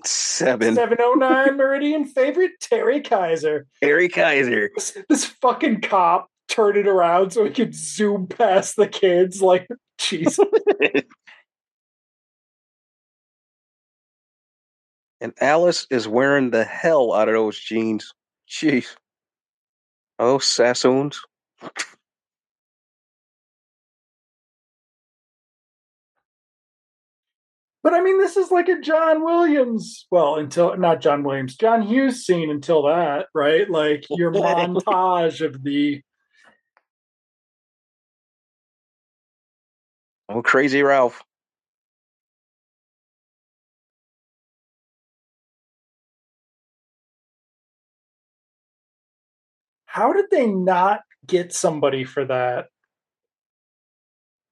[0.02, 0.74] Seven.
[0.74, 3.66] 709 Meridian favorite Terry Kiser.
[3.82, 4.70] Terry Kiser.
[4.74, 9.42] This, this fucking cop turned it around so we could zoom past the kids.
[9.42, 9.66] Like,
[9.98, 10.38] jeez.
[15.20, 18.14] and Alice is wearing the hell out of those jeans.
[18.48, 18.94] Jeez.
[20.18, 21.20] Oh, Sassoons.
[27.82, 30.06] But I mean, this is like a John Williams.
[30.10, 33.68] Well, until not John Williams, John Hughes scene until that, right?
[33.68, 36.00] Like your montage of the
[40.28, 41.22] Oh, Crazy Ralph.
[49.87, 52.66] how did they not get somebody for that?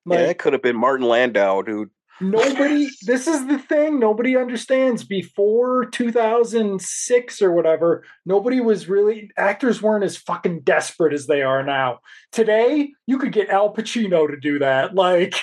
[0.07, 1.91] yeah, Like it could have been Martin Landau, dude.
[2.21, 9.81] nobody this is the thing nobody understands before 2006 or whatever nobody was really actors
[9.83, 11.99] weren't as fucking desperate as they are now
[12.31, 15.35] today you could get al pacino to do that like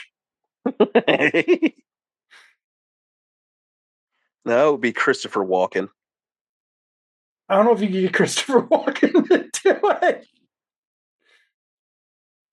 [4.46, 5.90] no, it would be Christopher Walken.
[7.48, 10.28] i don't know if you get christopher walken to do it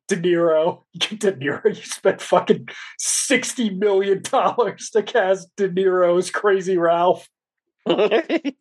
[0.09, 1.65] De Niro, you get De Niro.
[1.67, 7.29] You spent fucking sixty million dollars to cast De Niro's Crazy Ralph.
[7.89, 8.53] I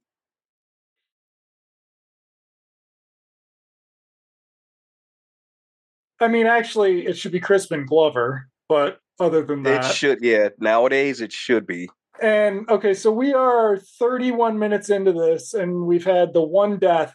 [6.29, 10.49] mean, actually, it should be Crispin Glover, but other than that, it should, yeah.
[10.59, 11.89] Nowadays, it should be.
[12.21, 17.13] and okay, so we are 31 minutes into this, and we've had the one death.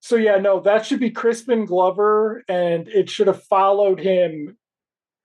[0.00, 4.56] So yeah, no, that should be Crispin Glover, and it should have followed him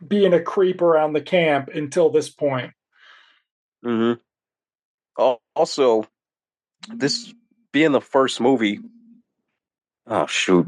[0.08, 2.72] being a creep around the camp until this point.
[3.84, 4.14] hmm
[5.56, 6.06] Also,
[6.90, 7.34] this
[7.72, 8.80] being the first movie.
[10.08, 10.68] Oh shoot!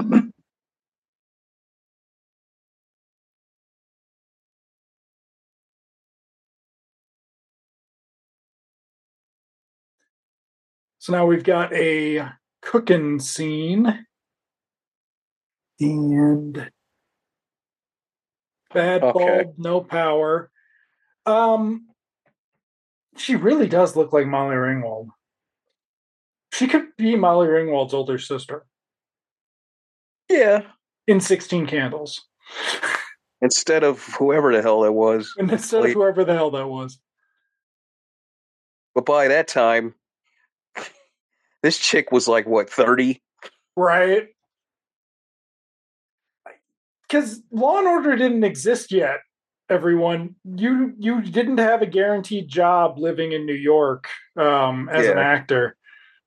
[11.03, 12.29] So now we've got a
[12.61, 14.05] cooking scene.
[15.81, 16.71] And
[18.73, 19.11] bad Okay.
[19.11, 20.49] bulb, no power.
[21.25, 21.89] Um
[23.17, 25.09] she really does look like Molly Ringwald.
[26.53, 28.65] She could be Molly Ringwald's older sister
[30.29, 30.71] Yeah.
[31.05, 32.21] in 16 Candles.
[33.41, 36.97] Instead of whoever the hell that was, And instead of whoever the hell that was.
[38.95, 39.95] but by that time,
[41.63, 43.23] this chick was like what thirty.
[43.75, 44.27] Right?
[47.07, 49.19] Because Law and Order didn't exist yet,
[49.69, 50.35] everyone.
[50.43, 54.07] You you didn't have a guaranteed job living in New York
[54.37, 55.75] um, as an actor.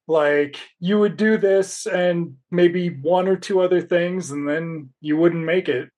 [0.09, 5.17] Like you would do this and maybe one or two other things, and then you
[5.17, 5.91] wouldn't make it.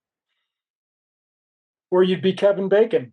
[1.91, 3.12] Or you'd be Kevin Bacon.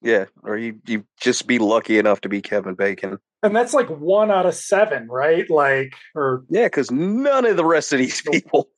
[0.00, 3.18] Yeah, or you you just be lucky enough to be Kevin Bacon.
[3.44, 5.48] And that's like one out of seven, right?
[5.50, 8.70] Like, or Yeah, because none of the rest of these people.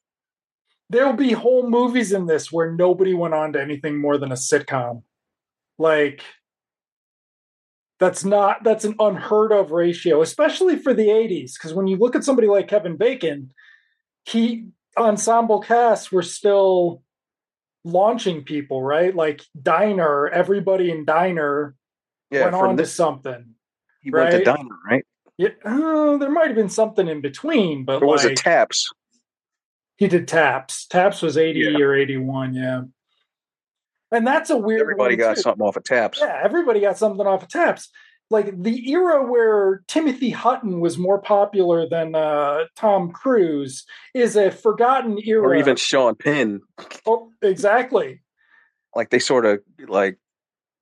[0.90, 4.36] there'll be whole movies in this where nobody went on to anything more than a
[4.36, 5.02] sitcom.
[5.78, 6.22] Like
[7.98, 11.54] That's not that's an unheard of ratio, especially for the 80s.
[11.54, 13.52] Because when you look at somebody like Kevin Bacon,
[14.26, 17.02] he ensemble casts were still
[17.84, 19.14] launching people, right?
[19.14, 21.74] Like Diner, everybody in Diner
[22.30, 23.55] Yeah, went on to something.
[24.06, 24.44] He went to right?
[24.44, 25.04] Diner, right?
[25.36, 28.88] Yeah, uh, there might have been something in between, but Or was like it Taps?
[29.98, 30.86] he did Taps.
[30.86, 31.78] Taps was 80 Yeah.
[31.84, 32.82] or 81, yeah.
[34.12, 35.42] And that's a weird Everybody got too.
[35.42, 36.20] something off of Taps.
[36.20, 37.90] Yeah, everybody got something off of Taps.
[38.30, 43.84] Like the era where Timothy Hutton was more popular than uh, Tom Cruise
[44.14, 45.42] is a forgotten era.
[45.48, 46.60] Or even Sean Penn.
[47.06, 48.22] oh, exactly.
[48.94, 50.18] Like they sort of like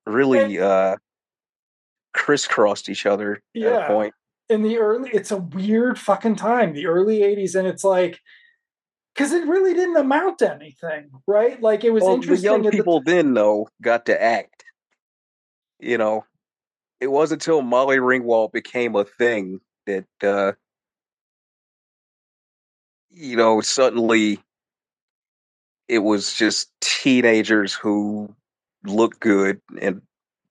[0.07, 0.95] really uh
[2.15, 3.85] crisscrossed each other at Yeah.
[3.85, 4.13] a point.
[4.49, 8.19] in the early it's a weird fucking time the early 80s and it's like
[9.13, 12.65] because it really didn't amount to anything right like it was Well, the interesting young
[12.65, 14.63] at the- people then though got to act.
[15.79, 16.25] You know,
[17.01, 20.53] it wasn't until Molly Ringwald became a thing that uh
[23.11, 24.39] you know suddenly
[25.87, 28.33] it was just teenagers who
[28.85, 30.01] looked good and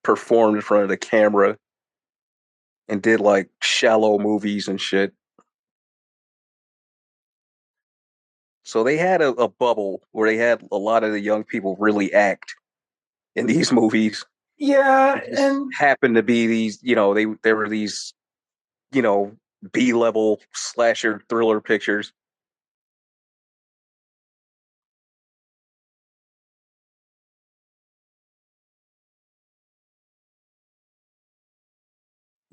[0.05, 1.57] performed in front of the camera
[2.87, 5.13] and did like shallow movies and shit.
[8.63, 11.75] So they had a, a bubble where they had a lot of the young people
[11.79, 12.55] really act
[13.35, 14.23] in these movies.
[14.57, 18.13] yeah and happened to be these, you know, they there were these,
[18.91, 19.35] you know,
[19.73, 22.13] B level slasher thriller pictures.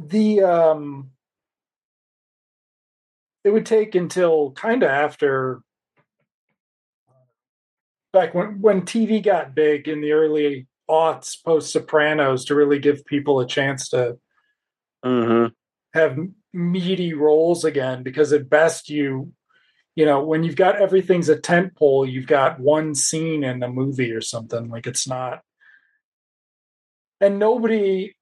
[0.09, 1.11] The um
[3.45, 5.63] it would take until kind of after
[8.13, 13.05] back when when tv got big in the early aughts post sopranos to really give
[13.07, 14.19] people a chance to
[15.05, 15.47] Mm-hmm.
[15.99, 16.17] have
[16.53, 19.33] meaty roles again because at best you
[19.97, 23.69] you know when you've got everything's a tent pole you've got one scene in a
[23.69, 25.41] movie or something like it's not
[27.21, 28.15] and nobody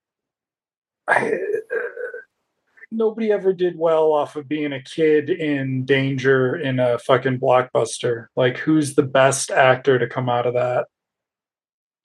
[2.91, 8.27] nobody ever did well off of being a kid in danger in a fucking blockbuster
[8.37, 10.87] like who's the best actor to come out of that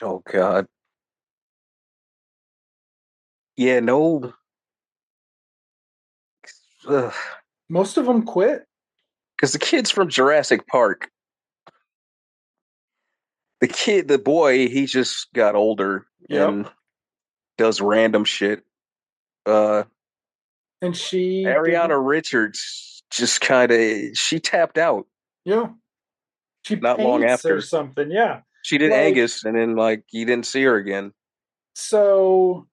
[0.01, 0.67] Oh God.
[3.55, 4.33] Yeah, no.
[7.69, 8.65] most of them quit
[9.37, 11.09] Because the kid's from Jurassic Park.
[13.61, 16.49] The kid, the boy, he just got older Yep.
[16.49, 16.71] and
[17.57, 18.63] does random shit.
[19.45, 19.83] Uh,
[20.85, 25.05] and she Ariana Richards just kind of she tapped out.
[25.45, 25.67] yeah
[26.63, 27.61] she Not long after.
[27.61, 31.11] something yeah She did Like- Angus, and then like you didn't see her again.
[31.75, 32.67] so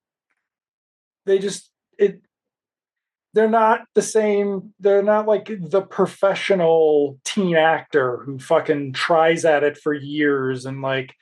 [1.25, 2.21] they just it
[3.33, 9.63] they're not the same they're not like the professional teen actor who fucking tries at
[9.63, 11.13] it for years and like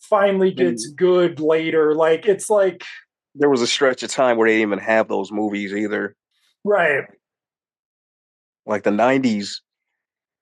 [0.00, 2.84] finally gets good later like it's like
[3.34, 6.16] There was a stretch of time where they didn't even have those movies either.
[6.64, 7.04] right
[8.66, 9.56] Like the '90s.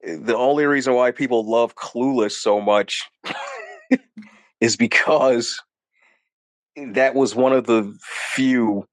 [0.05, 3.03] The only reason why people love Clueless so much
[4.61, 5.61] is because
[6.77, 7.97] that was one of the
[8.35, 8.87] few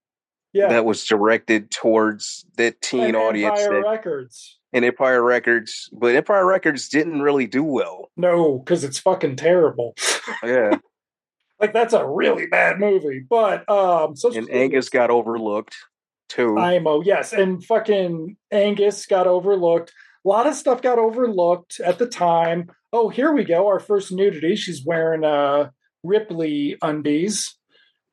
[0.54, 5.90] yeah that was directed towards that teen and audience Empire that, records and Empire Records,
[5.94, 8.12] but Empire Records didn't really do well.
[8.18, 9.96] no because it's fucking terrible
[10.44, 10.78] Yeah,
[11.60, 15.76] like that's a really bad movie but um so and Angus got overlooked
[16.30, 16.58] too.
[16.58, 19.92] IMO, yes, and fucking Angus got overlooked.
[20.26, 22.72] A lot of stuff got overlooked at the time.
[22.94, 23.68] Oh, here we go.
[23.68, 24.56] Our first nudity.
[24.56, 25.72] She's wearing uh
[26.04, 27.56] Ripley undies.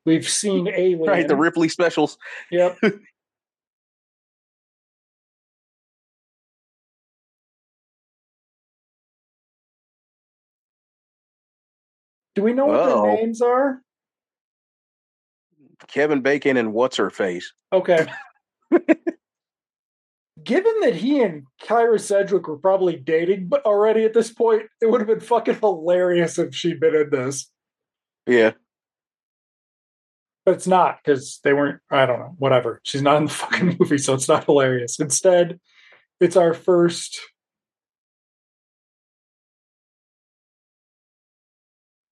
[0.05, 1.03] We've seen Alien.
[1.07, 2.17] right, the Ripley specials.
[2.51, 2.79] Yep.
[12.37, 13.01] Do we know what Uh-oh.
[13.01, 13.81] their names are?
[15.87, 17.51] Kevin Bacon and what's her face?
[17.73, 18.05] Okay.
[20.43, 24.85] Given that he and Kyra Sedgwick were probably dating but already at this point, it
[24.91, 27.49] would have been fucking hilarious if she'd been in this.
[28.27, 28.51] Yeah,
[30.45, 32.81] But it's not because they weren't, I don't know, whatever.
[32.83, 34.99] She's not in the fucking movie, so it's not hilarious.
[34.99, 35.59] Instead,
[36.19, 37.19] it's our first.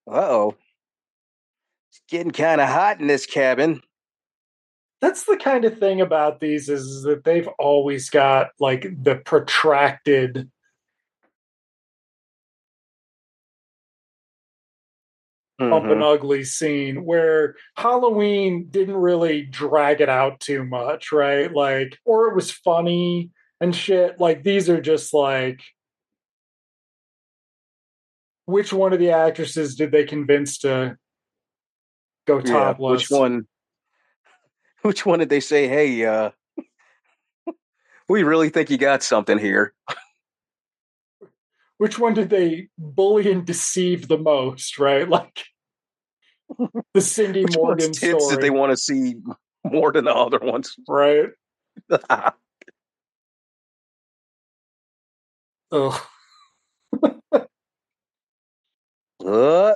[0.08, 0.56] Uh oh,
[1.92, 3.82] it's getting kind of hot in this cabin.
[5.02, 10.50] That's the kind of thing about these is that they've always got like the protracted
[15.60, 16.14] bump and Mhm.
[16.14, 21.52] ugly scene where Halloween didn't really drag it out too much, right?
[21.52, 23.32] Like, or it was funny
[23.62, 24.20] and shit.
[24.20, 25.62] Like, these are just like,
[28.46, 30.98] which one of the actresses did they convince to
[32.26, 33.10] go Yeah, topless?
[33.10, 33.48] which one?
[34.82, 35.68] Which one did they say?
[35.68, 36.30] Hey, uh,
[38.08, 39.74] we really think you got something here.
[41.80, 45.10] Which one did they bully and deceive the most, right?
[45.10, 45.44] Like
[46.94, 49.16] the Cindy Which Morgan story, did they want to see
[49.66, 50.76] more than the other ones?
[50.88, 51.30] right?
[55.72, 56.02] Ugh.
[59.26, 59.74] Uh,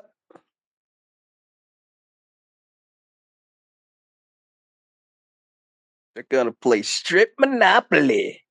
[6.14, 8.44] they're gonna play strip monopoly.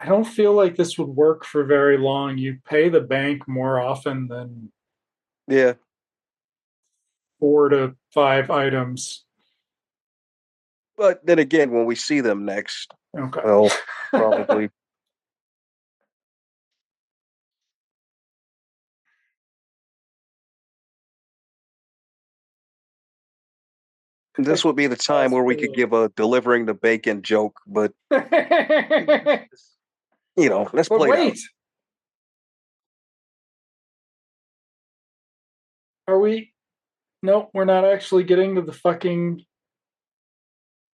[0.00, 2.38] I don't feel like this would work for very long.
[2.38, 4.72] You pay the bank more often than
[5.48, 5.74] Yeah,
[7.40, 9.25] four to five items.
[10.96, 13.40] But then again, when we see them next, Okay.
[13.44, 13.70] well,
[14.10, 14.70] probably.
[24.38, 27.92] This would be the time where we could give a delivering the bacon joke, but
[28.10, 28.30] but
[30.36, 31.08] you know, let's play.
[31.08, 31.18] it out.
[31.18, 31.38] wait.
[36.06, 36.52] Are we?
[37.22, 39.44] Nope, we're not actually getting to the fucking.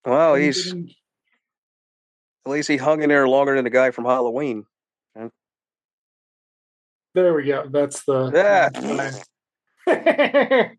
[0.05, 4.67] Wow, he's at least he hung in there longer than the guy from Halloween.
[7.15, 7.69] There we go.
[7.69, 8.31] That's the.
[8.33, 8.71] Yeah.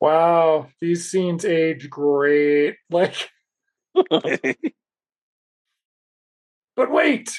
[0.00, 2.76] wow, these scenes age great.
[2.90, 3.30] Like,
[6.76, 7.30] but wait,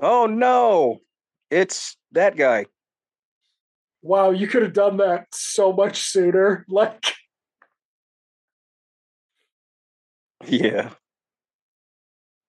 [0.00, 1.00] oh no,
[1.50, 2.66] it's that guy.
[4.04, 6.64] Wow, you could have done that so much sooner.
[6.74, 7.14] Like,
[10.46, 10.90] Yeah.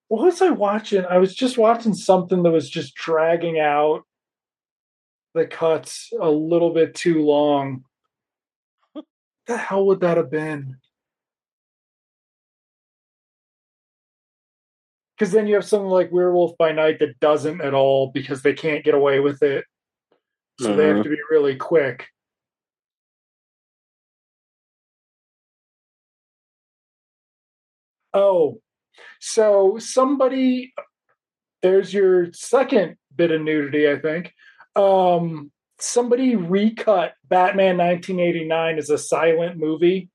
[0.09, 1.05] what was I watching?
[1.05, 4.03] I was just watching something that was just dragging out
[5.33, 7.85] the cuts a little bit too long.
[8.93, 9.05] What
[9.47, 10.77] the hell would that have been?
[15.17, 18.53] Because then you have something like Werewolf by Night that doesn't at all because they
[18.53, 19.63] can't get away with it.
[20.59, 22.07] So they have to be really quick.
[28.13, 28.61] Oh,
[29.19, 30.73] so somebody,
[31.61, 34.33] there's your second bit of nudity, I think.
[34.75, 40.09] Um, somebody recut Batman 1989 as a silent movie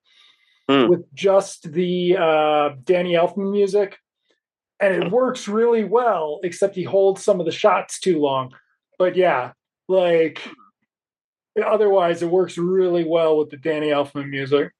[0.68, 0.86] Hmm.
[0.86, 3.98] with just the uh, Danny Elfman music.
[4.78, 8.52] And it works really well, except he holds some of the shots too long.
[8.96, 9.52] But yeah,
[9.90, 10.40] like
[11.64, 14.72] otherwise, it works really well with the Danny Elfman music.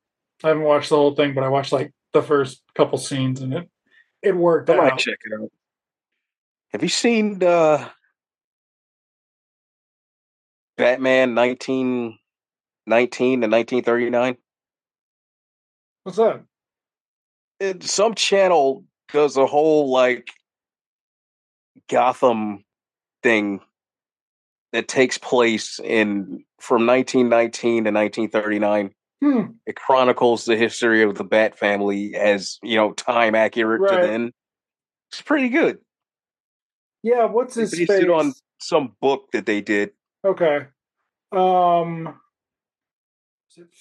[0.43, 3.53] I haven't watched the whole thing, but I watched like the first couple scenes and
[3.53, 3.69] it
[4.23, 4.99] it worked I might out.
[4.99, 5.51] check it out.
[6.73, 7.89] Have you seen uh,
[10.77, 12.19] Batman nineteen
[12.87, 14.37] nineteen and nineteen thirty nine?
[16.05, 16.43] What's that?
[17.83, 20.31] Some channel does a whole like
[21.89, 22.65] Gotham
[23.23, 23.61] thing
[24.73, 28.93] that takes place in from nineteen nineteen to nineteen thirty nine.
[29.23, 29.43] Hmm.
[29.67, 34.01] It chronicles the history of the Bat family as you know time accurate Right.
[34.01, 34.33] to then.
[35.11, 35.79] It's pretty good.
[37.03, 38.03] Yeah, what's his based face?
[38.05, 39.91] it on some book that they did.
[40.25, 40.67] Okay.
[41.33, 42.21] Um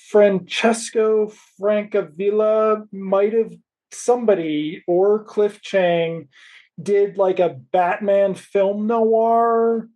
[0.10, 1.32] Francesco
[1.62, 3.54] Francavilla might have
[3.92, 6.28] somebody or Cliff Chiang
[6.82, 9.88] did like a Batman film noir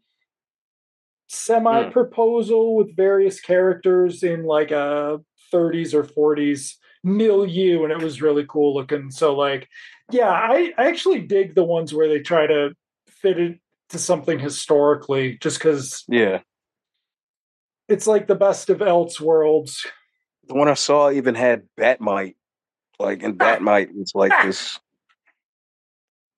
[1.29, 1.35] Hmm.
[1.35, 5.19] semi proposal with various characters in like a
[5.53, 9.67] 30s or 40s milieu and it was really cool looking so like
[10.11, 12.73] yeah I, I actually dig the ones where they try to
[13.09, 13.59] fit it
[13.89, 16.39] to something historically just because Yeah.
[17.89, 19.85] it's like the best of Elseworlds
[20.47, 22.35] The one I saw even had Bat-Mite.
[22.99, 23.45] Like, and ah!
[23.45, 24.45] Bat-Mite was like ah!
[24.45, 24.79] this.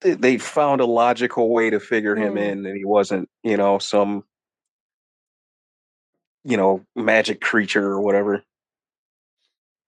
[0.01, 2.39] They, they found a logical way to figure him Mm.
[2.51, 4.23] in, and he wasn't, you know, some,
[6.45, 8.43] you know, magic creature or whatever.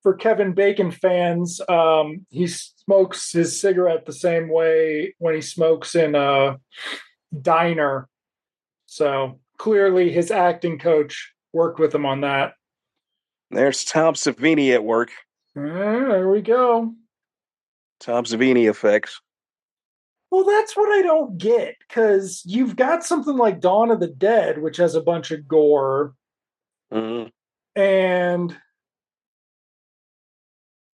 [0.03, 5.95] for kevin bacon fans um he smokes his cigarette the same way when he smokes
[5.95, 6.57] in a
[7.41, 8.07] diner
[8.85, 12.53] so clearly his acting coach worked with him on that
[13.51, 15.09] There's Tom Savini at work.
[15.55, 16.93] there we go.
[17.99, 19.19] Tom Savini effects.
[20.29, 24.61] Well, that's what I don't get because you've got something like Dawn of the Dead,
[24.61, 26.13] which has a bunch of gore,
[26.93, 27.29] Mm-hmm.
[27.79, 28.57] and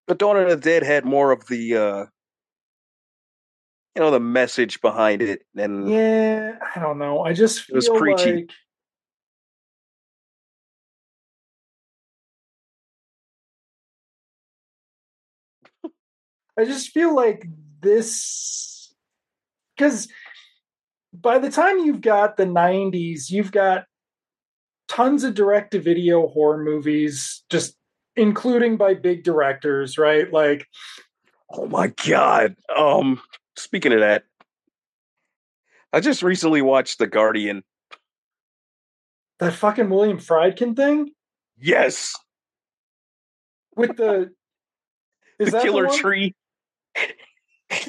[0.06, 2.04] But Dawn of the Dead had more of the, uh,
[3.94, 7.22] you know, the message behind it, and yeah, I don't know.
[7.22, 8.32] I just It was feel preachy.
[8.32, 8.50] like
[16.58, 17.46] I just feel like
[17.80, 18.94] this
[19.76, 20.08] because
[21.12, 23.84] by the time you've got the 90s, you've got
[24.88, 27.76] tons of direct to video horror movies, just
[28.16, 30.32] including by big directors, right?
[30.32, 30.66] Like,
[31.50, 32.56] oh my god.
[32.74, 33.20] Um,
[33.56, 34.24] speaking of that,
[35.92, 37.62] I just recently watched The Guardian.
[39.38, 41.10] that fucking William Friedkin thing
[41.58, 42.14] Yes,
[43.76, 44.30] with the.
[45.38, 45.98] Is the Killer one?
[45.98, 46.34] Tree.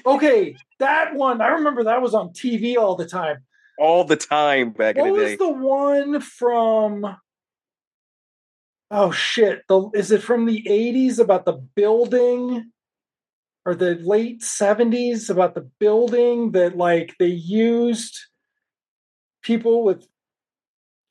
[0.06, 1.42] Okay, that one.
[1.42, 3.44] I remember that was on TV all the time.
[3.78, 7.18] All the time back What in the was the one from?
[8.92, 9.64] Oh shit!
[9.68, 12.72] The is it from the eighties about the building,
[13.66, 18.18] or the late seventies about the building that like they used
[19.42, 20.08] people with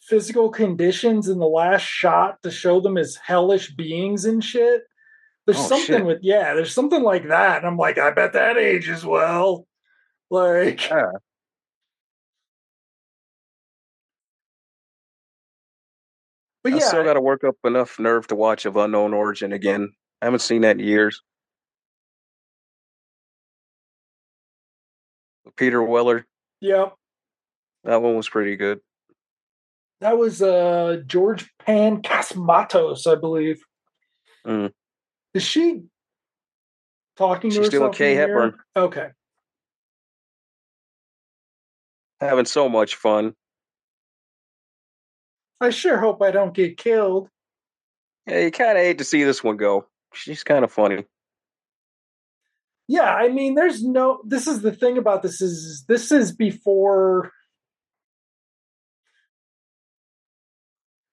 [0.03, 4.83] physical conditions in the last shot to show them as hellish beings and shit.
[5.47, 6.05] There's Oh, something shit.
[6.07, 9.67] with yeah, there's something like that, and I'm like, I bet that ages well.
[10.31, 11.11] Like, Yeah.
[16.65, 19.53] But I yeah, still got to work up enough nerve to watch of Unknown Origin
[19.53, 19.93] again.
[20.23, 21.23] I haven't seen that in years.
[25.57, 26.27] Peter Weller,
[26.61, 26.87] yeah.
[27.85, 28.81] that one was pretty good.
[30.01, 33.62] That was uh George Pan Cosmatos, I believe.
[34.47, 34.73] Mm.
[35.35, 35.83] Is she
[37.17, 37.97] talking to She's still herself?
[37.97, 38.43] Kay the mirror?
[38.43, 38.61] Hepburn.
[38.77, 39.09] Okay.
[42.21, 43.35] Having so much fun.
[45.65, 47.29] I sure hope I don't get killed.
[48.27, 49.87] Yeah, you kind of hate to see this one go.
[50.12, 51.05] She's kind of funny.
[52.87, 54.21] Yeah, I mean, there's no.
[54.27, 57.33] This is the thing about this is this is before.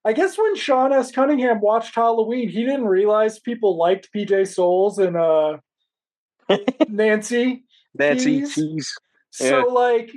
[0.04, 1.12] I guess when Sean S.
[1.12, 5.58] Cunningham watched Halloween, he didn't realize people liked PJ Soles and uh
[6.90, 7.64] Nancy.
[7.94, 8.56] Nancy Keys.
[8.56, 8.94] Keys.
[9.30, 9.64] So Yeah.
[9.74, 10.12] like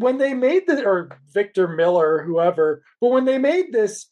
[0.00, 4.06] when they made the or Victor Miller, whoever, but when they made this,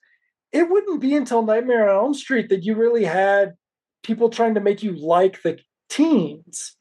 [0.52, 3.54] it wouldn't be until Nightmare on Elm Street that you really had
[4.02, 5.58] people trying to make you like the
[5.88, 6.76] teens.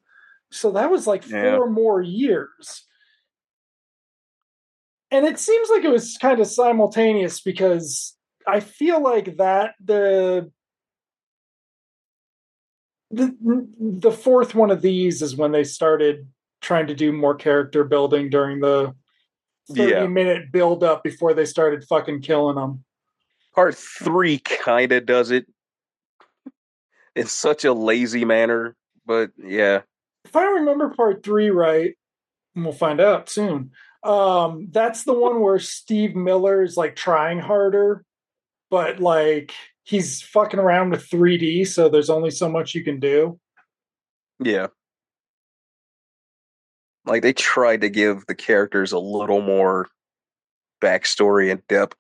[0.52, 1.56] So that was like Yeah.
[1.58, 2.86] four more years.
[5.10, 10.52] And it seems like it was kind of simultaneous because I feel like that the
[13.10, 13.34] the
[13.80, 16.28] the fourth one of these is when they started
[16.68, 18.94] trying to do more character building during the
[19.74, 20.08] 30 Yeah.
[20.08, 22.84] minute build up before they started fucking killing them.
[23.56, 25.46] Part three kind of does it
[27.16, 29.82] in such a lazy manner, but yeah.
[30.26, 31.96] If I remember part three right,
[32.54, 33.72] and we'll find out soon.
[34.04, 38.04] Um, that's the one where Steve Miner is like trying harder,
[38.70, 39.54] but like
[39.84, 43.40] he's fucking around with 3D, so there's only so much you can do.
[44.44, 44.68] Yeah.
[47.08, 49.88] Like they tried to give the characters a little more
[50.82, 51.96] backstory and depth.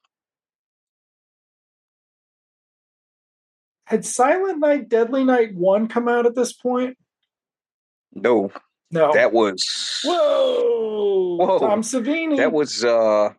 [3.85, 6.97] Had Silent Night, Deadly Night 1 come out at this point?
[8.13, 8.51] No,
[8.91, 9.13] No.
[9.13, 9.63] that was
[10.03, 11.37] Whoa!
[11.37, 11.59] Whoa.
[11.59, 12.35] Tom Savini.
[12.37, 13.29] that was uh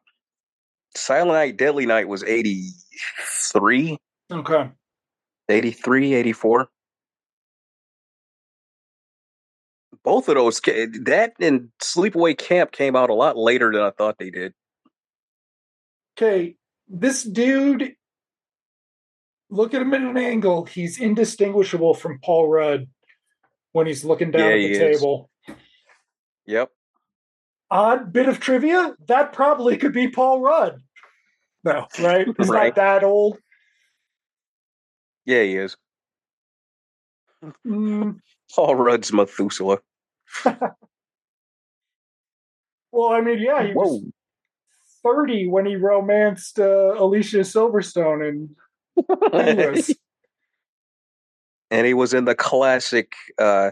[0.96, 3.98] Silent Night Deadly Night was 83,
[4.32, 4.70] okay.
[5.50, 6.68] 83, 84.
[10.09, 14.16] Both of those that and Sleepaway Camp came out a lot later than I thought
[14.18, 14.54] they did.
[16.16, 16.56] Okay,
[16.88, 17.92] this dude,
[19.50, 20.64] look at him at an angle.
[20.64, 22.86] He's indistinguishable from Paul Rudd
[23.72, 24.98] when he's looking down Yeah, at the he is.
[24.98, 25.28] table.
[26.46, 26.70] Yep.
[27.70, 30.80] Odd bit of trivia that probably could be Paul Rudd.
[31.64, 32.26] No, right?
[32.38, 32.68] He's Right.
[32.68, 33.36] not that old.
[35.26, 35.76] Yeah, he is.
[37.66, 38.20] Mm,
[38.54, 39.80] Paul Rudd's Methuselah.
[42.92, 43.84] well, I mean, yeah, he Whoa.
[43.84, 44.04] was
[45.02, 48.50] 30 when he romanced uh, Alicia Silverstone and
[48.98, 49.94] Clueless.
[51.70, 53.70] and he was in the classic uh,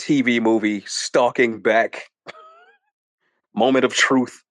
[0.00, 2.10] TV movie Stalking Back.
[3.54, 4.42] Moment of Truth.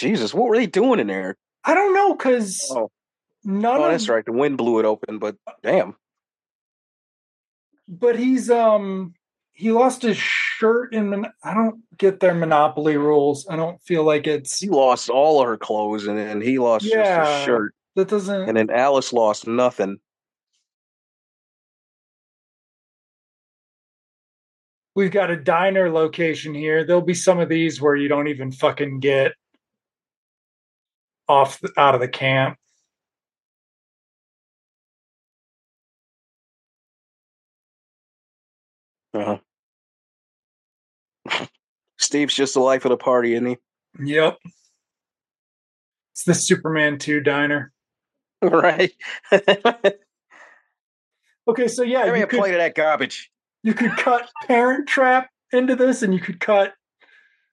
[0.00, 1.36] Jesus, what were they doing in there?
[1.64, 2.90] I don't know because Oh,
[3.44, 4.24] none oh of that's right.
[4.24, 5.94] The wind blew it open, but damn.
[7.86, 9.12] but he's um
[9.52, 13.46] he lost his shirt in Mon- I don't get their monopoly rules.
[13.48, 16.84] I don't feel like it's He lost all of her clothes and then he lost
[16.84, 17.18] just Yeah.
[17.20, 17.74] his shirt.
[17.96, 19.98] that doesn't And then Alice lost nothing.
[24.94, 26.84] we've got a diner location here.
[26.84, 29.32] There'll be some of these where you don't even fucking get
[31.30, 32.58] off out of the camp.
[39.14, 39.38] Uh-huh.
[41.98, 43.56] Steve's just the life of the party, isn't he?
[44.04, 44.38] Yep.
[46.12, 47.72] It's the Superman 2 diner.
[48.42, 48.92] right.
[51.48, 53.28] Okay, so yeah, me you a could, plate of that garbage.
[53.64, 56.74] you could cut Parent Trap into this and you could cut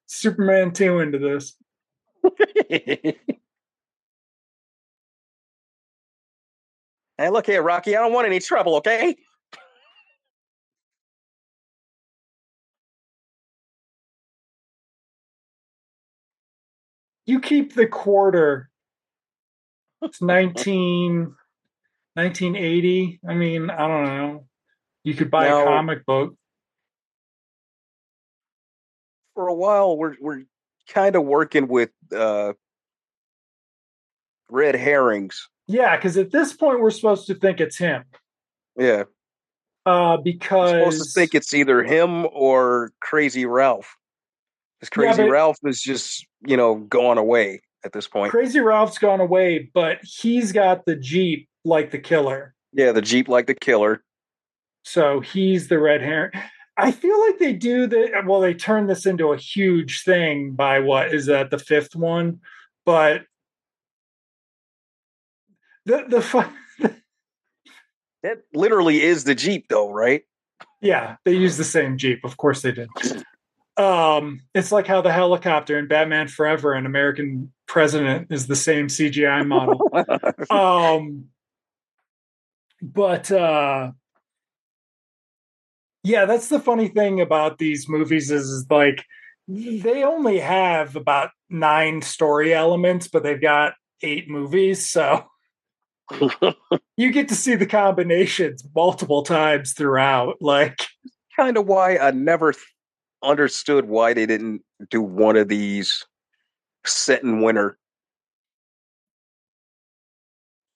[0.06, 1.56] Superman 2 into this.
[7.18, 7.96] Hey, look here, Rocky.
[7.96, 9.16] I don't want any trouble, okay?
[17.26, 18.70] You keep the quarter.
[20.02, 21.36] It's 19,
[22.14, 23.20] 1980.
[23.28, 24.46] I mean, I don't know.
[25.04, 25.62] You could buy No.
[25.64, 26.36] a comic book.
[29.34, 30.44] For a while, we're we're
[30.90, 32.54] kind of working with uh,
[34.50, 35.48] red herrings.
[35.68, 38.04] Yeah, because at this point we're supposed to think it's him.
[38.78, 39.04] Yeah,
[39.86, 43.96] Uh, because supposed to think it's either him or Crazy Ralph.
[44.80, 48.32] Because Crazy but- Ralph is just you know gone away at this point.
[48.32, 52.54] Crazy Ralph's gone away, but he's got the Jeep like the killer.
[52.74, 54.04] Yeah, the Jeep like the killer.
[54.84, 56.32] So he's the red herring.
[56.78, 60.80] I feel like they do the well, they turn this into a huge thing by
[60.80, 62.40] what is that the fifth one?
[62.86, 63.24] But
[65.88, 66.54] the the fun
[68.24, 70.24] That literally is the Jeep, though, right?
[70.82, 72.24] yeah, they use the same Jeep.
[72.24, 72.90] Of course they did.
[73.78, 78.88] Um, it's like how the helicopter in Batman Forever and American President is the same
[78.88, 79.82] CGI model.
[80.50, 81.26] um
[82.82, 83.92] but uh
[86.04, 89.04] yeah that's the funny thing about these movies is, is like
[89.48, 93.74] they only have about nine story elements but they've got
[94.04, 95.26] eight movies so
[96.98, 100.80] you get to see the combinations multiple times throughout like
[101.36, 102.54] kind of why I never
[103.24, 106.06] understood why they didn't do one of these
[106.86, 107.78] set in winter.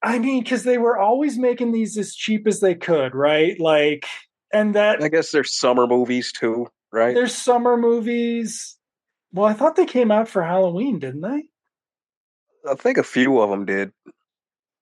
[0.03, 4.05] i mean because they were always making these as cheap as they could right like
[4.51, 7.15] and that I guess there's summer movies too, right?
[7.15, 8.75] there's summer movies
[9.32, 11.43] well i thought they came out for halloween didn't they
[12.69, 13.91] I think a few of them did.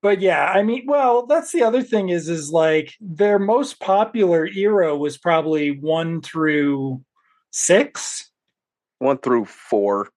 [0.02, 4.48] But yeah i mean well that's the other thing is is like their most popular
[4.48, 7.02] era was probably one through
[7.52, 8.30] six
[9.00, 10.10] One through four,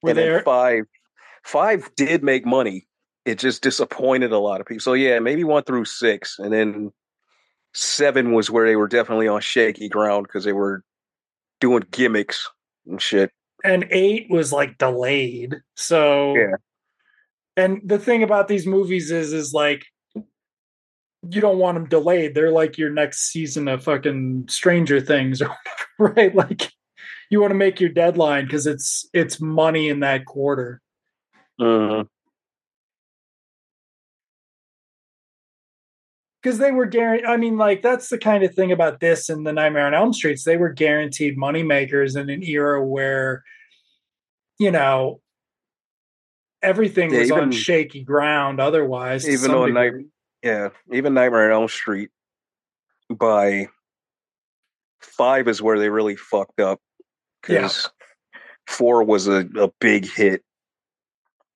[0.00, 0.84] where and then five.
[1.44, 2.86] Five did make money.
[3.24, 4.80] It just disappointed a lot of people.
[4.80, 6.92] So yeah, maybe one through six, and then
[7.74, 10.82] seven was where they were definitely on shaky ground because they were
[11.60, 12.48] doing gimmicks
[12.86, 13.30] and shit.
[13.64, 16.56] and eight was like delayed so Yeah.
[17.56, 19.84] And the thing about these movies is is like
[21.28, 25.42] you don't want them delayed they're like your next season of fucking stranger things
[25.98, 26.70] right like
[27.30, 30.80] you want to make your deadline because it's it's money in that quarter
[31.60, 32.06] Mhm.
[36.42, 37.26] because they were guaranteed.
[37.26, 40.12] I mean, like that's the kind of thing about this and the Nightmare on Elm
[40.12, 40.44] Streets.
[40.44, 43.42] They were guaranteed money makers in an era where,
[44.58, 45.20] you know,
[46.62, 48.60] everything Yeah, was on shaky ground.
[48.60, 49.92] Otherwise, even on Night,
[50.42, 52.10] yeah, even Nightmare on Elm Street
[53.10, 53.68] by
[55.00, 56.80] five is where they really fucked up
[57.48, 57.62] Yeah.
[57.62, 57.90] because
[58.66, 60.42] four was a, a big hit,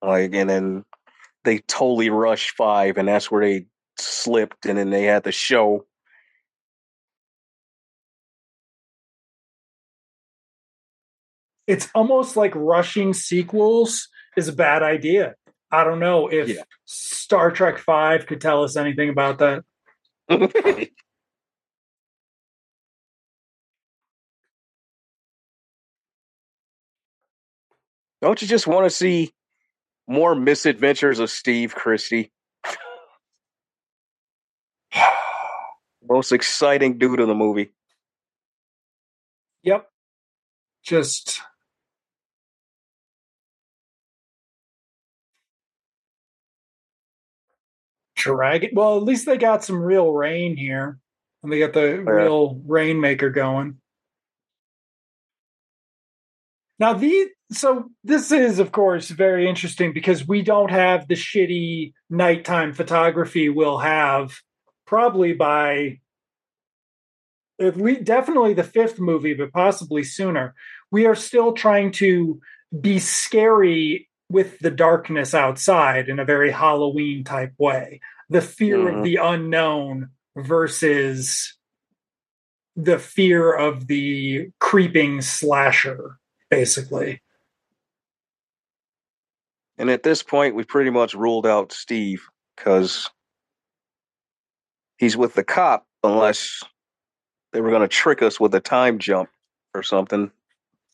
[0.02, 0.84] like, and then
[1.44, 3.66] they totally rushed five, and that's where they
[3.98, 5.86] slipped, and then they had the show.
[11.70, 14.08] it's almost like rushing sequels
[14.40, 15.34] is a bad idea.
[15.70, 16.62] I don't know if Yeah.
[16.84, 19.64] Star Trek Five could tell us anything about that.
[28.22, 29.32] Don't you just want to see
[30.06, 32.30] more misadventures of Steve Christy?
[36.08, 37.70] Most exciting dude in the movie.
[39.62, 39.86] Yep.
[40.82, 41.40] Just
[48.20, 48.70] Dragon.
[48.72, 50.98] Well, at least they got some real rain here,
[51.42, 52.10] and they got the oh, Yeah.
[52.10, 53.78] real rainmaker going.
[56.78, 61.92] Now, the so this is, of course, very interesting because we don't have the shitty
[62.08, 64.32] nighttime photography we'll have
[64.86, 66.00] probably by
[67.60, 70.54] at least definitely the fifth movie, but possibly sooner.
[70.90, 72.40] We are still trying to
[72.80, 78.00] be scary with the darkness outside in a very Halloween type way.
[78.28, 78.98] The fear Mhm.
[78.98, 81.58] of the unknown versus
[82.76, 86.18] the fear of the creeping slasher,
[86.48, 87.20] basically.
[89.76, 93.10] And at this point, we pretty much ruled out Steve because
[94.98, 96.62] he's with the cop, unless
[97.52, 99.28] they were going to trick us with a time jump
[99.74, 100.30] or something.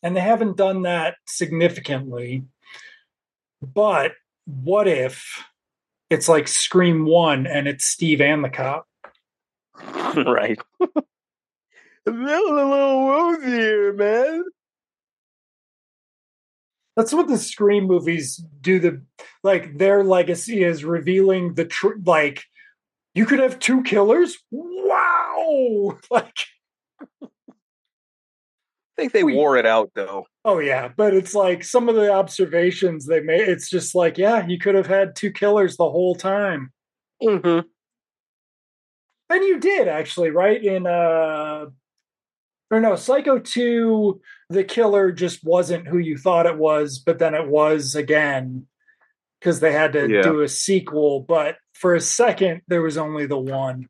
[0.01, 2.45] And they haven't done that significantly.
[3.61, 4.13] But
[4.45, 5.43] what if
[6.09, 8.87] it's like Scream 1 and it's Steve and the cop?
[10.15, 10.59] right.
[10.79, 14.43] a little woozy here, man.
[16.95, 18.79] That's what the Scream movies do.
[18.79, 19.03] The
[19.43, 22.07] like their legacy is revealing the truth.
[22.07, 22.43] like
[23.13, 24.37] you could have two killers.
[24.51, 25.99] Wow!
[26.09, 26.56] Like I
[28.97, 30.25] think they We- wore it out, though.
[30.43, 33.47] oh yeah, but it's like some of the observations they made.
[33.47, 36.71] It's just like yeah, you could have had two killers the whole time.
[37.23, 37.67] Mm-hmm.
[39.29, 40.61] And you did actually, right?
[40.63, 41.65] In uh
[42.69, 44.19] or no, Psycho 2,
[44.49, 48.67] the killer just wasn't who you thought it was, but then it was again
[49.39, 50.21] because they had to Yeah.
[50.21, 51.21] do a sequel.
[51.21, 53.87] But for a second, there was only the one.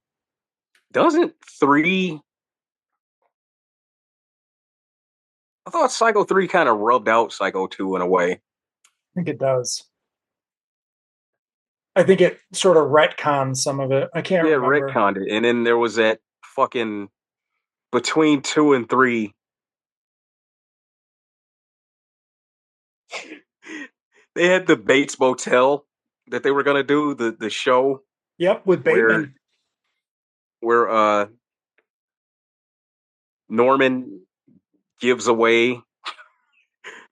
[0.92, 2.20] Doesn't three.
[5.68, 8.32] I thought Psycho 3 kind of rubbed out Psycho 2 in a way.
[8.32, 8.40] I
[9.16, 9.84] think it does.
[11.94, 14.10] I think it sort of retcons some of it.
[14.16, 14.66] I can't remember.
[14.68, 14.94] Yeah, remember.
[14.94, 15.30] retconned it.
[15.30, 16.20] And then there was that
[16.56, 17.10] fucking
[17.92, 19.34] between two and three.
[24.36, 25.86] they had the Bates Motel
[26.28, 28.04] that they were gonna do the the show
[28.38, 29.34] Yep, with Where-
[30.60, 31.28] where uh
[33.50, 34.27] Norman
[35.00, 35.80] gives away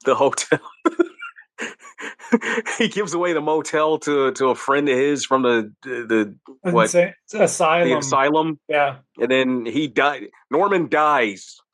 [0.06, 0.60] the hotel.
[2.78, 6.84] he gives away the motel to to a friend of his from the the what
[6.84, 7.90] Insane- Asylum.
[7.90, 8.60] the asylum.
[8.68, 8.98] Yeah.
[9.20, 10.24] and then he died.
[10.52, 11.58] Norman dies.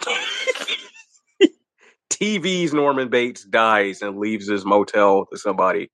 [2.09, 5.89] TV's Norman Bates dies and leaves his motel to somebody,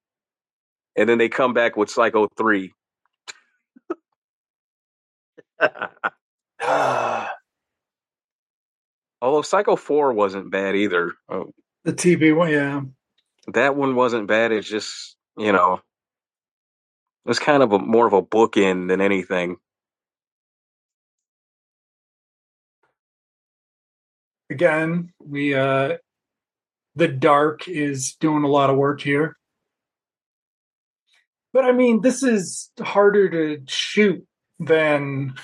[0.97, 2.73] and then they come back with Psycho three.
[9.21, 11.13] Although Psycho four wasn't bad either.
[11.29, 11.45] Uh,
[11.83, 12.81] The TV one, yeah.
[13.53, 14.51] That one wasn't bad.
[14.51, 15.81] It's just you know,
[17.25, 19.57] it's kind of a more of a bookend than anything.
[24.49, 25.97] Again, we uh
[26.95, 29.37] the dark is doing a lot of work here.
[31.53, 34.25] But I mean, this is harder to shoot
[34.59, 35.35] than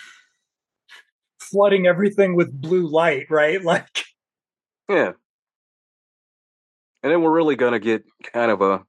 [1.53, 3.63] flooding everything with blue light, right?
[3.73, 4.03] Like
[4.89, 5.13] Yeah.
[7.01, 8.83] And then we're really going to get kind of a.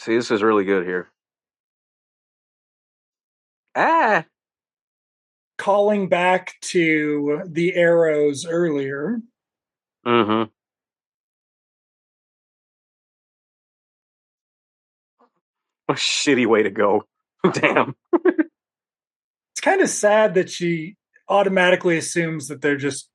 [0.00, 1.10] See, this is really good here.
[3.74, 4.24] Ah!
[5.58, 9.20] calling back to the arrows earlier.
[10.06, 10.42] Mm hmm.
[15.90, 17.04] A shitty way to go.
[17.52, 17.94] Damn.
[19.68, 20.96] It's kind of sad that she
[21.28, 23.10] automatically assumes that they're just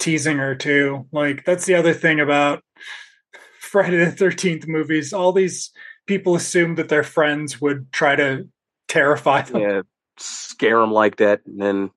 [0.00, 1.06] teasing her too.
[1.12, 2.64] Like that's the other thing about
[3.60, 5.12] Friday the 13th movies.
[5.12, 5.70] All these
[6.08, 8.48] people assume that their friends would try to
[8.88, 9.60] terrify them.
[9.60, 9.82] Yeah.
[10.18, 11.42] Scare them like that.
[11.46, 11.90] And then.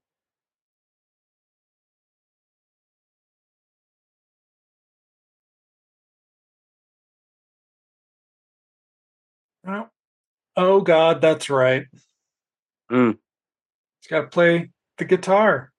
[9.67, 9.89] Oh,
[10.55, 11.85] oh God, that's right.
[12.91, 13.17] Mm.
[14.07, 15.73] He's got to play the guitar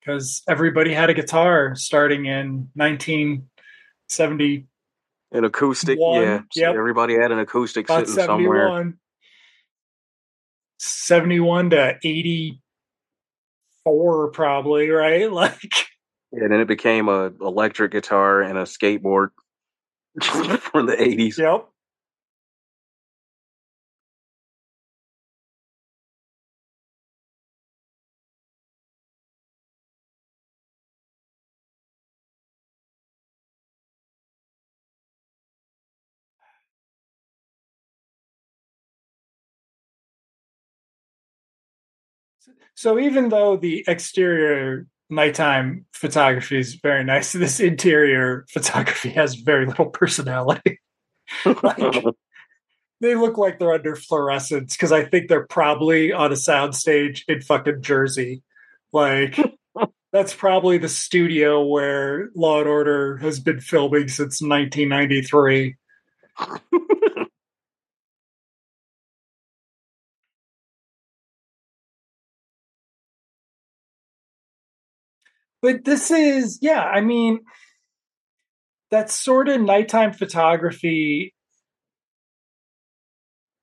[0.00, 4.66] because everybody had a guitar starting in 1970,
[5.30, 6.00] An acoustic.
[6.00, 6.40] One, Yeah.
[6.56, 6.74] yep.
[6.74, 8.66] Everybody had an acoustic about sitting somewhere.
[8.66, 8.98] 71,
[10.78, 15.30] 71 to 84, probably, right?
[15.32, 15.62] Like,
[16.32, 19.28] And then it became a electric guitar and a skateboard
[20.20, 21.38] from the 80s.
[21.38, 21.68] yep.
[42.74, 49.66] So even though the exterior nighttime photography is very nice, this interior photography has very
[49.66, 50.80] little personality.
[51.62, 52.04] like,
[53.00, 57.40] they look like they're under fluorescence because I think they're probably on a soundstage in
[57.40, 58.42] fucking Jersey.
[58.92, 59.38] Like
[60.12, 65.76] that's probably the studio where Law and Order has been filming since 1993.
[75.64, 77.40] But this is, yeah, I mean,
[78.90, 81.32] that sort of nighttime photography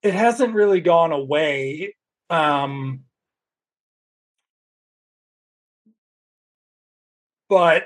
[0.01, 1.95] it hasn't really gone away.
[2.31, 3.01] Um,
[7.47, 7.83] but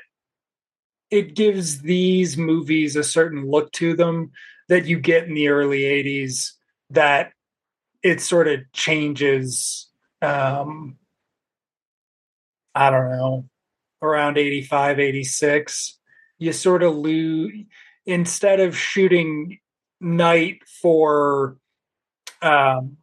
[1.11, 4.31] it gives these movies a certain look to them
[4.69, 6.53] that you get in the early 80s
[6.91, 7.33] that
[8.01, 9.89] it sort of changes
[10.21, 10.95] um,
[12.73, 13.49] i don't know
[14.01, 15.99] around 85 86
[16.37, 17.53] you sort of lose
[18.05, 19.59] instead of shooting
[19.99, 21.57] night for
[22.41, 22.97] um,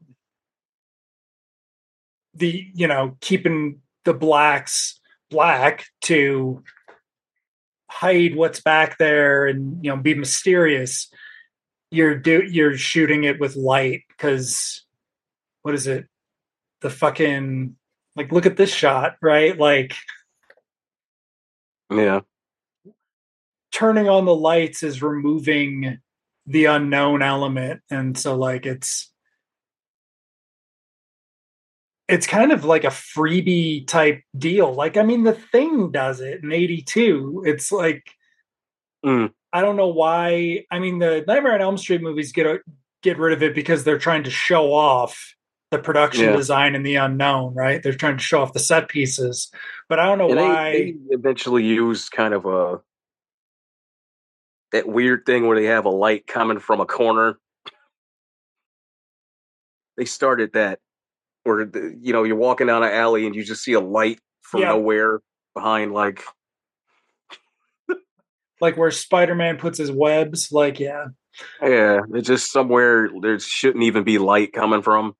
[2.34, 6.62] the you know keeping the blacks black to
[7.90, 11.08] hide what's back there and you know be mysterious
[11.92, 14.84] you're do you're shooting it with light because
[15.60, 16.06] what is it?
[16.80, 17.76] The fucking
[18.16, 19.56] like look at this shot right?
[19.56, 19.94] Like
[21.96, 22.20] yeah
[23.72, 25.98] turning on the lights is removing
[26.46, 29.12] the unknown element and so like it's
[32.12, 34.72] it's kind of like a freebie type deal.
[34.74, 37.44] Like, I mean, the thing does it in 82.
[37.46, 38.04] It's like,
[39.04, 39.32] mm.
[39.50, 40.66] I don't know why.
[40.70, 42.60] I mean, the Nightmare on Elm Street movies get,
[43.02, 45.34] get rid of it because they're trying to show off
[45.72, 46.36] the production yeah.
[46.36, 47.82] design and the unknown, right?
[47.82, 49.50] They're trying to show off the set pieces.
[49.88, 50.72] But I don't know and why.
[50.72, 52.80] They, they eventually used kind of a,
[54.70, 57.38] that weird thing where they have a light coming from a corner.
[59.96, 60.78] They started that
[61.44, 64.20] or the, you know you're walking down an alley and you just see a light
[64.42, 64.68] from yeah.
[64.68, 65.20] nowhere
[65.54, 66.22] behind like
[68.60, 71.06] like where spider-man puts his webs like yeah
[71.60, 75.14] yeah it's just somewhere there shouldn't even be light coming from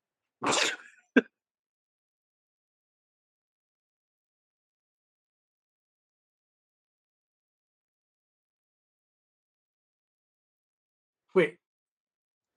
[11.35, 11.57] wait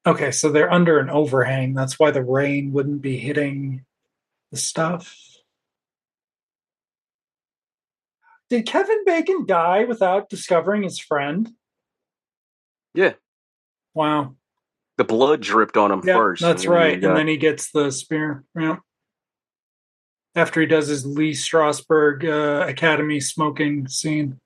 [0.06, 1.74] Okay, so they're under an overhang.
[1.74, 3.84] That's why the rain wouldn't be hitting
[4.52, 5.16] the stuff.
[8.48, 11.50] Did Kevin Bacon die without discovering his friend?
[12.94, 13.14] Yeah.
[13.94, 14.36] Wow.
[14.98, 16.42] The blood dripped on him yeah, first.
[16.42, 17.04] That's and right.
[17.04, 18.44] And then he gets the spear.
[18.58, 18.76] Yeah.
[20.34, 24.40] After he does his Lee Strasberg uh, Academy smoking scene.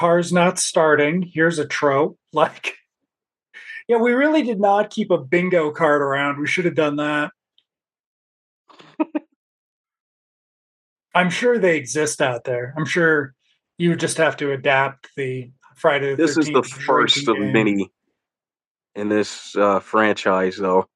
[0.00, 1.30] car's not starting.
[1.32, 2.16] Here's a trope.
[2.32, 2.76] Like,
[3.88, 6.38] yeah, we really did not keep a bingo card around.
[6.38, 7.32] We should have done that.
[11.12, 12.72] I'm sure they exist out there.
[12.76, 13.34] I'm sure
[13.80, 16.10] you would just have to adapt the Friday.
[16.10, 17.52] The this is the first of game.
[17.52, 17.90] many
[18.94, 20.86] in this uh, franchise, though.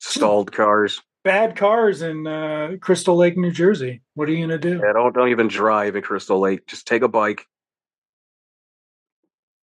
[0.00, 4.00] Stalled cars bad cars in uh, Crystal Lake, New Jersey.
[4.14, 4.80] What are you gonna do?
[4.82, 6.66] Yeah, don't don't even drive in Crystal Lake.
[6.66, 7.46] Just take a bike,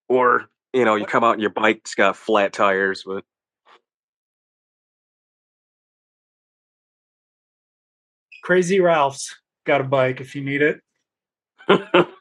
[0.08, 3.04] or you know, you come out and your bike's got flat tires.
[3.06, 3.24] But
[8.44, 9.36] Crazy Ralph's
[9.66, 10.82] got a bike if you need it.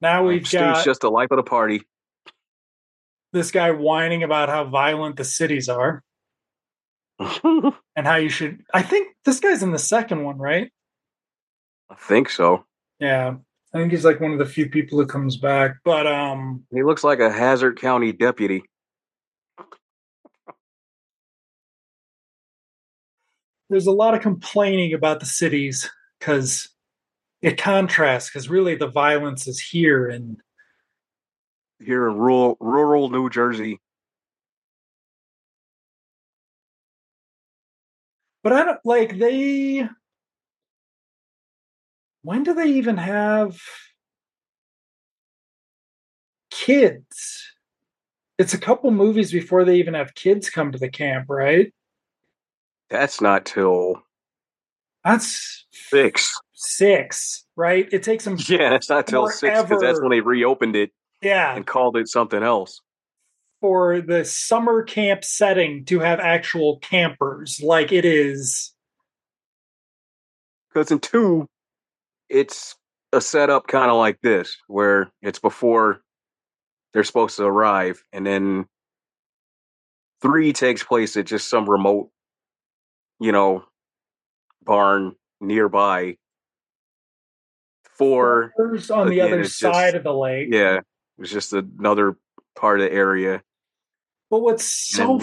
[0.00, 1.82] Now we've Steve's got just the life of the party.
[3.32, 6.02] This guy whining about how violent the cities are.
[7.18, 10.70] and how you should I think this guy's in the second one, right?
[11.90, 12.66] I think so.
[13.00, 13.36] Yeah.
[13.72, 15.76] I think he's like one of the few people who comes back.
[15.84, 18.62] But um he looks like a Hazzard County deputy.
[23.68, 26.68] There's a lot of complaining about the cities because
[27.42, 30.38] it contrasts because really the violence is here and
[31.78, 33.80] here in rural rural New Jersey.
[38.42, 39.88] But I don't like they
[42.22, 43.58] when do they even have
[46.50, 47.52] kids?
[48.38, 51.72] It's a couple movies before they even have kids come to the camp, right?
[52.90, 54.02] That's not till
[55.04, 56.32] That's six.
[56.54, 57.88] Six, right?
[57.92, 58.36] It takes them.
[58.48, 60.90] Yeah, it's not till six because that's when they reopened it.
[61.22, 62.80] Yeah, and called it something else.
[63.60, 68.72] For the summer camp setting to have actual campers, like it is.
[70.68, 71.46] Because in two,
[72.28, 72.76] it's
[73.12, 76.02] a setup kind of like this, where it's before
[76.92, 78.66] they're supposed to arrive, and then
[80.20, 82.10] three takes place at just some remote,
[83.20, 83.64] you know,
[84.62, 86.16] barn nearby.
[87.94, 88.52] Four
[88.90, 90.48] on the other side just, of the lake.
[90.50, 90.80] Yeah,
[91.18, 92.18] it's just another
[92.54, 93.42] part of the area.
[94.28, 95.22] But what's so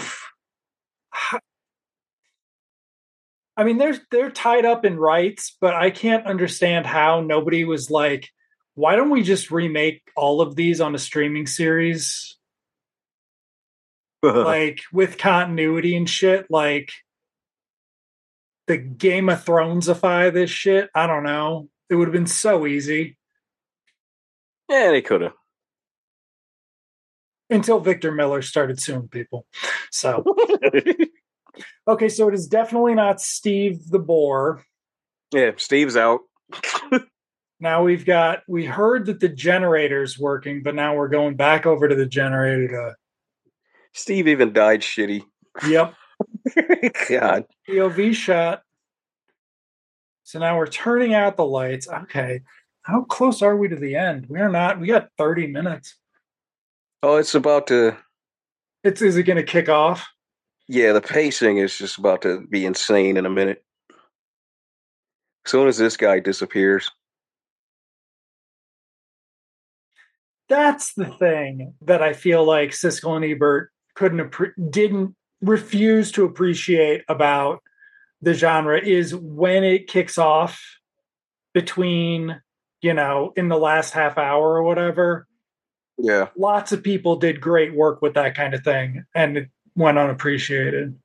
[3.56, 7.90] I mean, they're they're tied up in rights, but I can't understand how nobody was
[7.90, 8.28] like,
[8.74, 12.36] why don't we just remake all of these on a streaming series?
[14.22, 16.90] like with continuity and shit, like
[18.66, 20.90] the Game of Thronesify this shit.
[20.94, 21.68] I don't know.
[21.90, 23.16] It would have been so easy.
[24.68, 25.34] Yeah, they could have.
[27.50, 29.46] Until Victor Miller started suing people.
[29.90, 30.24] So
[31.86, 34.64] Okay, so it is definitely not Steve the Boar.
[35.32, 36.20] Yeah, Steve's out.
[37.60, 41.88] now we've got we heard that the generator's working, but now we're going back over
[41.88, 42.96] to the generator to
[43.92, 45.22] Steve even died shitty.
[45.66, 45.94] Yep.
[47.08, 47.44] God.
[47.68, 48.62] POV shot.
[50.24, 51.88] So now we're turning out the lights.
[51.88, 52.40] Okay.
[52.82, 54.26] How close are we to the end?
[54.28, 54.80] We are not.
[54.80, 55.96] We got 30 minutes.
[57.02, 57.96] Oh, it's about to.
[58.82, 60.06] It's is it going to kick off?
[60.68, 63.62] Yeah, the pacing is just about to be insane in a minute.
[65.44, 66.90] As soon as this guy disappears.
[70.48, 74.34] That's the thing that I feel like Siskel and Ebert couldn't
[74.70, 75.14] didn't
[75.44, 77.62] refuse to appreciate about
[78.22, 80.60] the genre is when it kicks off
[81.52, 82.40] between
[82.82, 85.26] you know in the last half hour or whatever
[85.98, 86.28] yeah.
[86.36, 90.98] lots of people did great work with that kind of thing and it went unappreciated.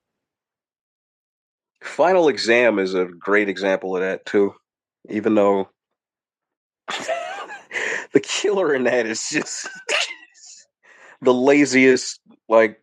[1.82, 4.54] Final exam is a great example of that too
[5.08, 5.68] even though
[8.12, 9.68] the killer in that is just
[11.22, 12.79] the laziest like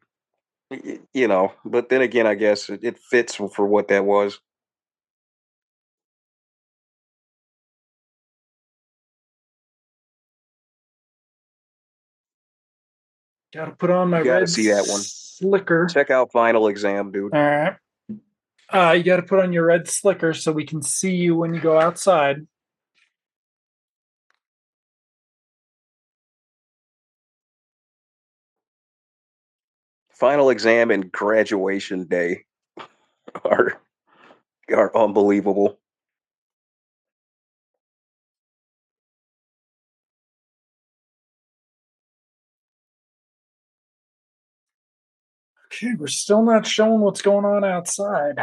[1.14, 4.40] you know, but then again, I guess it, it fits for what that was.
[13.54, 15.02] Got to put on my red see that one.
[15.02, 15.88] slicker.
[15.88, 17.34] Check out Final Exam, dude.
[17.34, 17.76] All right.
[18.70, 21.54] Uh, you got to put on your red slicker so we can see you when
[21.54, 22.46] you go outside.
[30.20, 32.46] Final exam and graduation day
[33.46, 33.80] are
[34.74, 35.80] are unbelievable.
[45.68, 48.40] Okay, we're still not showing what's going on outside.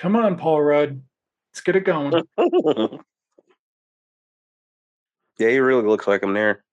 [0.00, 1.02] Come on, Paul Rudd.
[1.52, 2.10] Let's get it going.
[5.38, 6.64] yeah, he really looks like him there.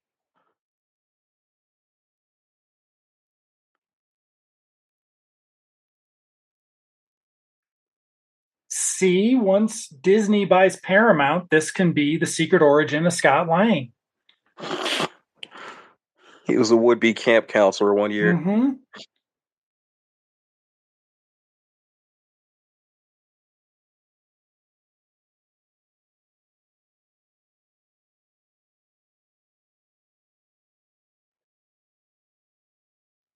[8.70, 13.92] See, once Disney buys Paramount, this can be the secret origin of Scott Lang.
[16.46, 18.34] He was a would be camp counselor one year.
[18.34, 18.70] Mm-hmm.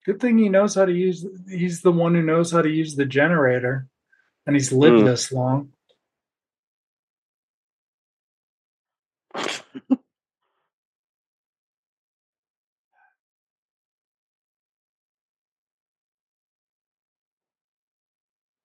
[0.05, 1.25] Good thing he knows how to use.
[1.47, 3.87] He's the one who knows how to use the generator,
[4.47, 5.05] and he's lived mm.
[5.05, 5.73] this long.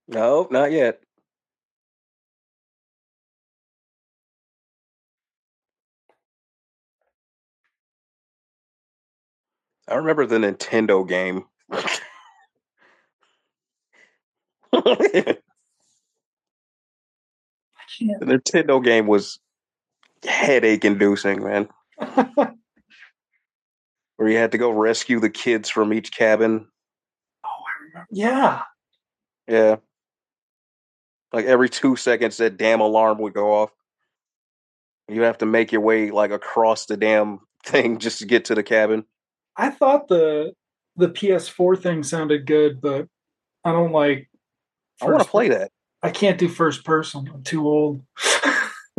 [0.09, 1.03] no, not yet.
[9.89, 11.45] I remember the Nintendo game.
[14.73, 15.39] the
[18.03, 19.39] Nintendo game was
[20.25, 21.69] headache inducing, man.
[24.17, 26.67] Where you had to go rescue the kids from each cabin.
[27.45, 28.09] Oh, I remember.
[28.11, 28.63] Yeah.
[29.47, 29.77] Yeah.
[31.33, 33.71] Like every two seconds, that damn alarm would go off.
[35.09, 38.55] You have to make your way like across the damn thing just to get to
[38.55, 39.05] the cabin.
[39.57, 40.53] I thought the
[40.97, 43.07] the PS4 thing sounded good, but
[43.65, 44.29] I don't like.
[45.01, 45.71] I want to play that.
[46.03, 47.29] I can't do first person.
[47.33, 48.03] I'm too old.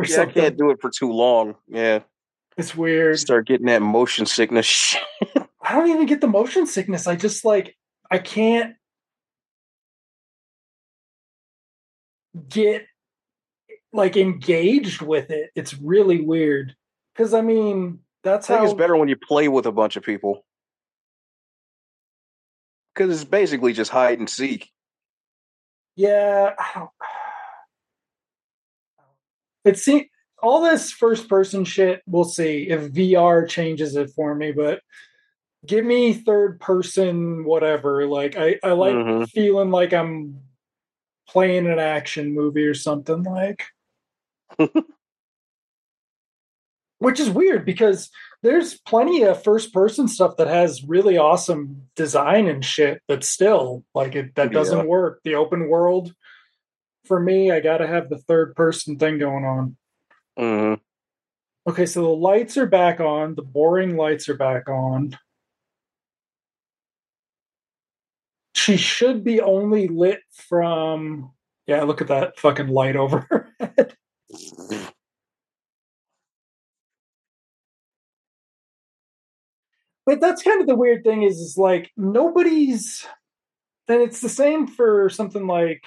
[0.06, 1.56] Yeah, I can't do it for too long.
[1.68, 2.02] Yeah,
[2.56, 3.18] It's weird.
[3.18, 4.96] start getting that motion sickness.
[5.60, 7.08] I don't even get the motion sickness.
[7.08, 7.76] I just like
[8.12, 8.76] I can't
[12.48, 12.86] get
[13.92, 15.50] like engaged with it.
[15.56, 16.76] It's really weird.
[17.16, 19.96] Cause I mean, that's I think how it's better when you play with a bunch
[19.96, 20.46] of people.
[22.98, 24.72] Because it's basically just hide and seek.
[25.96, 26.56] Yeah.
[29.66, 30.06] It seems
[30.42, 32.02] all this first person shit.
[32.08, 34.80] We'll see if VR changes it for me, but
[35.66, 38.08] give me third person, whatever.
[38.08, 39.28] Like I, I like Mhm.
[39.30, 40.40] feeling like I'm
[41.28, 43.66] playing an action movie or something like.
[47.00, 48.10] Which is weird because
[48.44, 53.84] there's plenty of first person stuff that has really awesome design and shit, but still
[53.96, 54.86] like it that doesn't Yeah.
[54.86, 55.22] work.
[55.24, 56.14] The open world
[57.06, 59.78] for me, I gotta have the third person thing going on.
[60.38, 60.74] hmm
[61.68, 65.18] Okay, so the lights are back on, the boring lights are back on.
[68.56, 71.32] She should be only lit from
[71.66, 73.98] yeah, look at that fucking light over her head.
[80.08, 83.06] But that's kind of the weird thing is, is like nobody's,
[83.90, 85.84] and it's the same for something like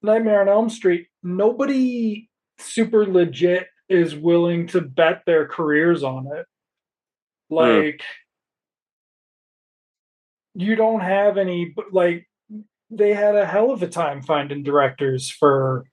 [0.00, 1.08] Nightmare on Elm Street.
[1.24, 6.46] Nobody super legit is willing to bet their careers on it.
[7.50, 7.56] Hmm.
[7.56, 8.02] Like,
[10.54, 12.28] you don't have any, like,
[12.90, 15.84] they had a hell of a time finding directors for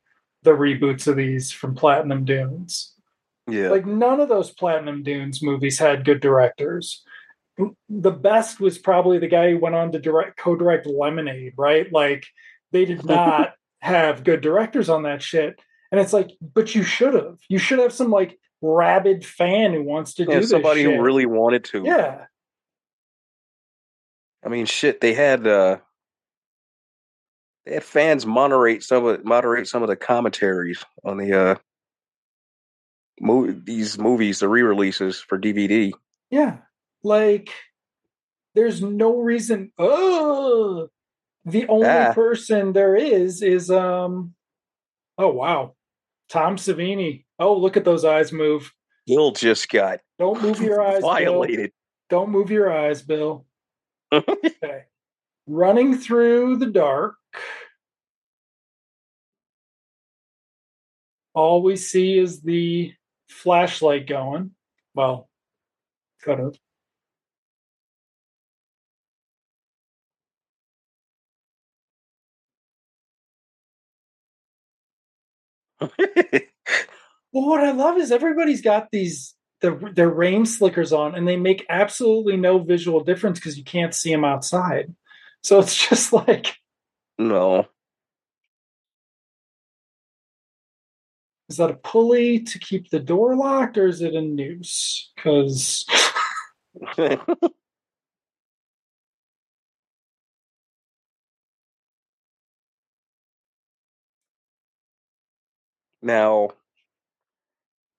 [0.43, 2.93] the reboots of these from Platinum Dunes.
[3.47, 3.69] Yeah.
[3.69, 7.03] Like none of those Platinum Dunes movies had good directors.
[7.89, 11.91] The best was probably the guy who went on to direct co-direct Lemonade, right?
[11.91, 12.25] Like
[12.71, 15.59] they did not have good directors on that shit.
[15.91, 17.37] And it's like, but you should have.
[17.47, 21.01] You should have some like rabid fan who wants to do yeah, this somebody who
[21.01, 21.83] really wanted to.
[21.85, 22.25] Yeah.
[24.45, 25.01] I mean, shit.
[25.01, 25.77] They had uh,
[27.65, 31.55] they had fans moderate some of moderate some of the commentaries on the uh,
[33.19, 35.91] movie these movies, the re-releases for DVD.
[36.29, 36.57] Yeah.
[37.03, 37.49] Like
[38.55, 40.89] there's no reason oh
[41.45, 42.13] the only Ah.
[42.13, 44.33] person there is is um
[45.17, 45.75] oh wow.
[46.29, 47.25] Tom Savini.
[47.39, 48.73] Oh, look at those eyes move.
[49.05, 51.09] Bill just got Don't move your eyes, Bill.
[51.09, 51.71] violated.
[52.09, 53.45] Don't move your eyes, Bill.
[54.13, 54.83] Okay.
[55.45, 57.15] Running through the dark.
[61.33, 62.93] All we see is the
[63.27, 64.51] flashlight going.
[64.93, 65.29] Well,
[66.23, 66.57] kind of.
[77.33, 81.35] Well, what I love is everybody's got these the, their rain slickers on, and they
[81.35, 84.95] make absolutely no visual difference because you can't see them outside.
[85.43, 86.55] So it's just like,
[87.17, 87.67] no.
[91.49, 95.11] Is that a pulley to keep the door locked, or is it a noose?
[95.15, 95.85] Because
[106.01, 106.49] now,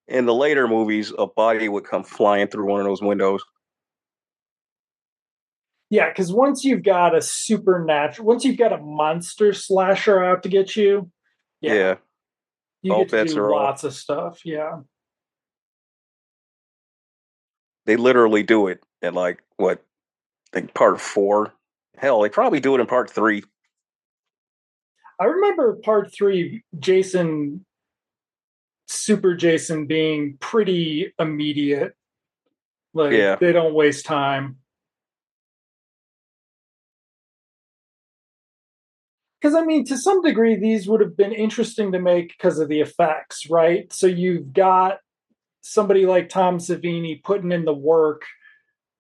[0.07, 3.43] in the later movies, a body would come flying through one of those windows.
[5.91, 10.49] yeah, because once you've got a supernatural, once you've got a monster slasher out to
[10.49, 11.11] get you,
[11.61, 11.95] yeah, Yeah.
[12.83, 13.63] You all get to do are off.
[13.63, 14.41] lots of stuff.
[14.45, 14.81] Yeah,
[17.87, 19.83] They literally do it in like what?
[20.53, 21.53] I think part four.
[21.97, 23.43] Hell, they probably do it in part three.
[25.21, 27.65] I remember part three, Jason,
[28.87, 31.95] Super Jason being pretty immediate.
[32.95, 33.37] Like Yeah.
[33.37, 34.59] they don't waste time.
[39.41, 42.69] Because I mean, to some degree, these would have been interesting to make because of
[42.69, 43.93] the effects, right?
[43.93, 44.99] So you've got
[45.61, 48.23] somebody like Tom Savini putting in the work,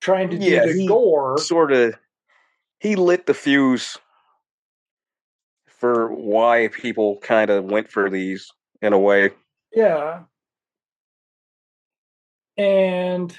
[0.00, 1.38] trying to do Yeah, the gore.
[1.38, 1.94] Sort of,
[2.78, 3.98] he lit the fuse
[5.66, 8.50] for why people kind of went for these
[8.80, 9.30] in a way.
[9.72, 10.22] Yeah.
[12.56, 13.36] And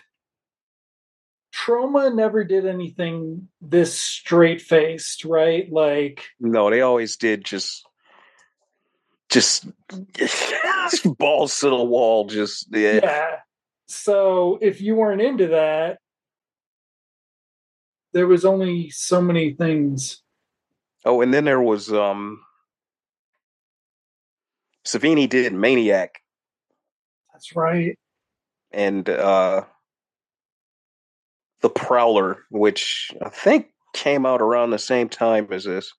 [1.65, 5.71] Troma never did anything this straight faced, right?
[5.71, 7.85] Like, No, they always did just
[9.29, 9.67] just
[11.17, 12.25] balls to the wall.
[12.25, 12.99] Just yeah.
[13.03, 13.35] yeah.
[13.87, 15.99] So if you weren't into that,
[18.13, 20.21] there was only so many things.
[21.05, 22.41] Oh, and then there was um
[24.85, 26.21] Savini did Maniac.
[27.33, 27.97] That's right.
[28.71, 29.65] And uh
[31.61, 35.93] The Prowler, which I think came out around the same time as this.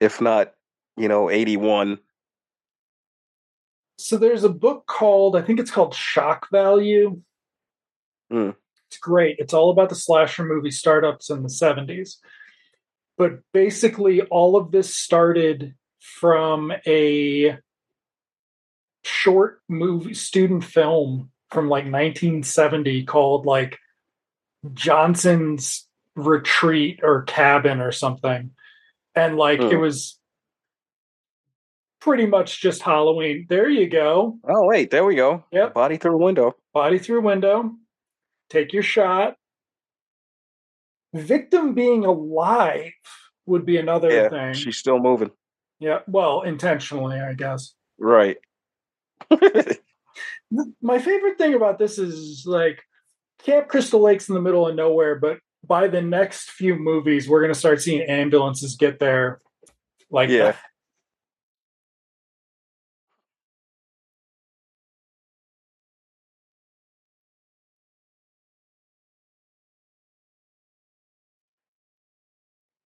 [0.00, 0.54] If not,
[0.96, 1.98] you know, 81.
[3.98, 7.20] So there's a book called, I think it's called Shock Value.
[8.32, 8.56] Mm.
[8.88, 9.36] It's great.
[9.38, 12.16] It's all about the slasher movie startups in the 70s.
[13.16, 17.58] But basically, all of this started from a
[19.04, 23.78] short movie student film from like 1970 called like
[24.74, 25.86] Johnson's
[26.16, 28.50] Retreat or Cabin or something.
[29.14, 29.80] And like it Hmm.
[29.80, 30.18] was
[32.00, 33.46] pretty much just Halloween.
[33.48, 34.38] There you go.
[34.46, 35.44] Oh wait, there we go.
[35.52, 35.72] Yep.
[35.74, 36.56] Body through a window.
[36.72, 37.72] Body through window.
[38.50, 39.36] Take your shot.
[41.14, 42.92] Victim being alive
[43.46, 44.54] would be another Yeah, thing.
[44.54, 45.30] she's still moving.
[45.78, 47.74] Yeah, well, intentionally, I guess.
[47.98, 48.36] Right.
[50.82, 52.82] My favorite thing about this is like
[53.44, 57.40] Camp Crystal Lake's in the middle of nowhere, but by the next few movies, we're
[57.40, 59.40] going to start seeing ambulances get there.
[60.10, 60.52] Like Yeah.
[60.52, 60.56] that.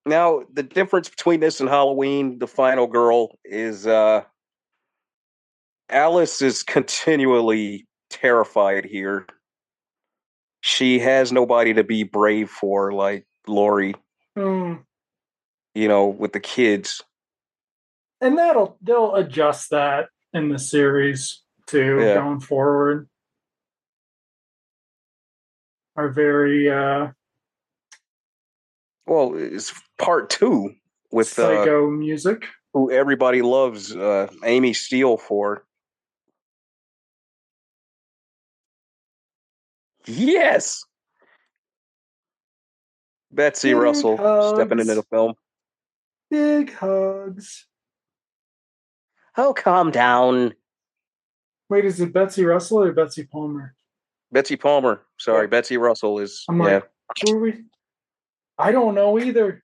[0.07, 4.25] Now, the difference between this and Halloween, the final girl, is uh
[5.91, 9.27] Alice is continually terrified here.
[10.61, 13.95] She has nobody to be brave for, like Laurie,
[14.37, 14.75] Hmm.
[15.75, 17.03] you know, with the kids.
[18.21, 22.15] And that'll they'll adjust that in the series too Yeah.
[22.15, 23.09] going forward.
[25.97, 27.09] Are very uh
[29.07, 30.75] Well, it's part two
[31.13, 32.45] with uh, psycho music.
[32.75, 35.65] who everybody loves uh, Amy Steel for.
[40.09, 40.85] Yes.
[43.31, 44.17] Betsy Big Russell
[44.55, 45.35] stepping into the film.
[46.31, 47.67] Big hugs.
[49.37, 50.55] Oh, calm down.
[51.69, 53.75] Wait, is it Betsy Russell or Betsy Palmer?
[54.33, 55.03] Betsy Palmer.
[55.19, 55.49] Sorry, Yeah.
[55.49, 56.45] Betsy Russell is.
[56.49, 56.65] I'm yeah.
[56.65, 56.89] like,
[57.23, 57.65] who are we?
[58.57, 59.63] I don't know either.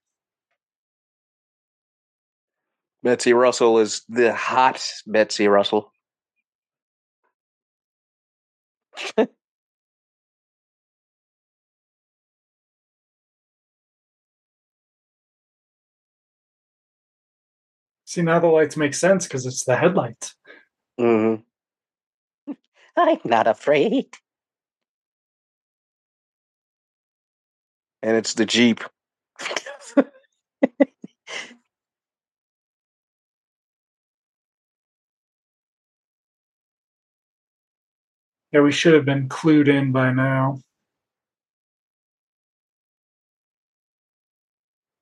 [3.03, 5.91] Betsy Russell is the hot Betsy Russell.
[18.15, 20.35] See, now the lights make sense because it's the headlights.
[20.97, 21.35] hmm
[22.97, 24.07] I'm not afraid.
[28.01, 28.79] And it's the Jeep.
[38.53, 40.61] Yeah, we should have been clued in by now.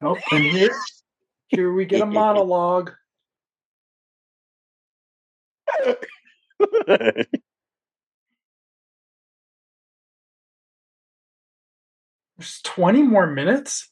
[0.02, 0.76] Oh, and here,
[1.49, 2.94] here we get a monologue.
[12.38, 13.90] There's 20 more minutes?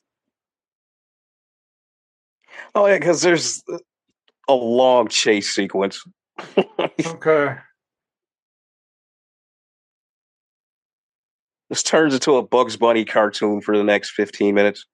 [2.76, 3.64] oh, yeah, because there's
[4.48, 6.04] a long chase sequence.
[7.06, 7.56] Okay.
[11.70, 14.86] This turns into a Bugs Bunny cartoon for the next 15 minutes.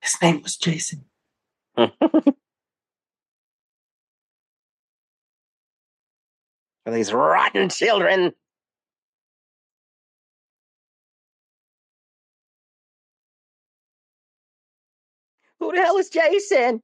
[0.00, 1.04] His name was Jason.
[6.86, 8.32] These rotten children.
[15.60, 16.82] Who the hell is Jason?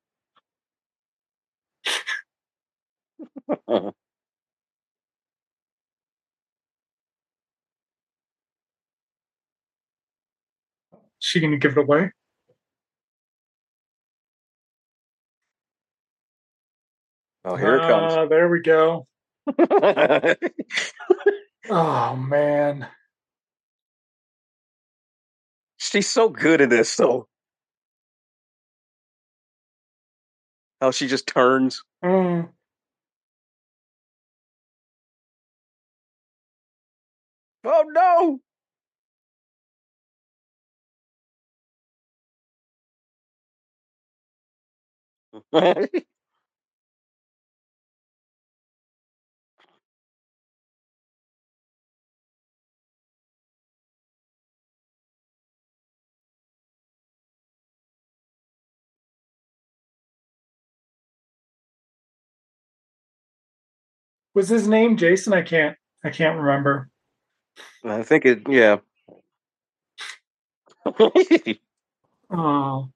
[11.20, 12.12] She gonna give it away?
[17.46, 18.12] Oh, here it comes.
[18.12, 19.06] Ah, there we go.
[21.70, 22.88] oh man.
[25.78, 27.28] She's so good at this though.
[30.80, 31.82] How she just turns.
[32.04, 32.48] Mm.
[37.64, 38.40] Oh
[45.52, 45.84] no.
[64.36, 65.32] Was his name Jason?
[65.32, 65.78] I can't.
[66.04, 66.90] I can't remember.
[67.82, 68.42] I think it.
[68.46, 68.76] Yeah.
[72.28, 72.90] Oh,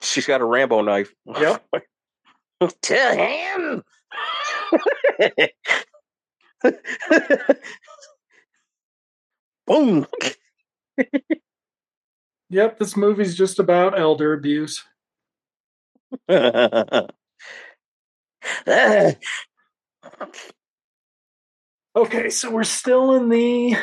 [0.00, 1.12] She's got a Rambo knife.
[1.26, 1.66] Yep.
[2.82, 3.82] to him.
[9.66, 10.06] Boom.
[12.50, 12.78] yep.
[12.78, 14.84] This movie's just about elder abuse.
[18.66, 19.12] Ah!
[21.96, 23.76] Okay, so we're still in the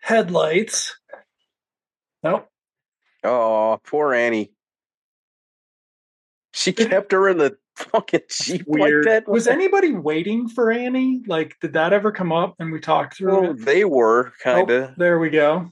[0.00, 0.96] headlights.
[2.22, 2.48] Nope.
[3.24, 4.52] oh, poor Annie.
[6.52, 9.04] She kept her in the fucking jeep Weird.
[9.04, 9.30] like that.
[9.30, 11.22] Was anybody waiting for Annie?
[11.26, 13.64] Like, did that ever come up and we talked through Well, it?
[13.64, 14.96] they were kind Oh, of.
[14.96, 15.70] there we go.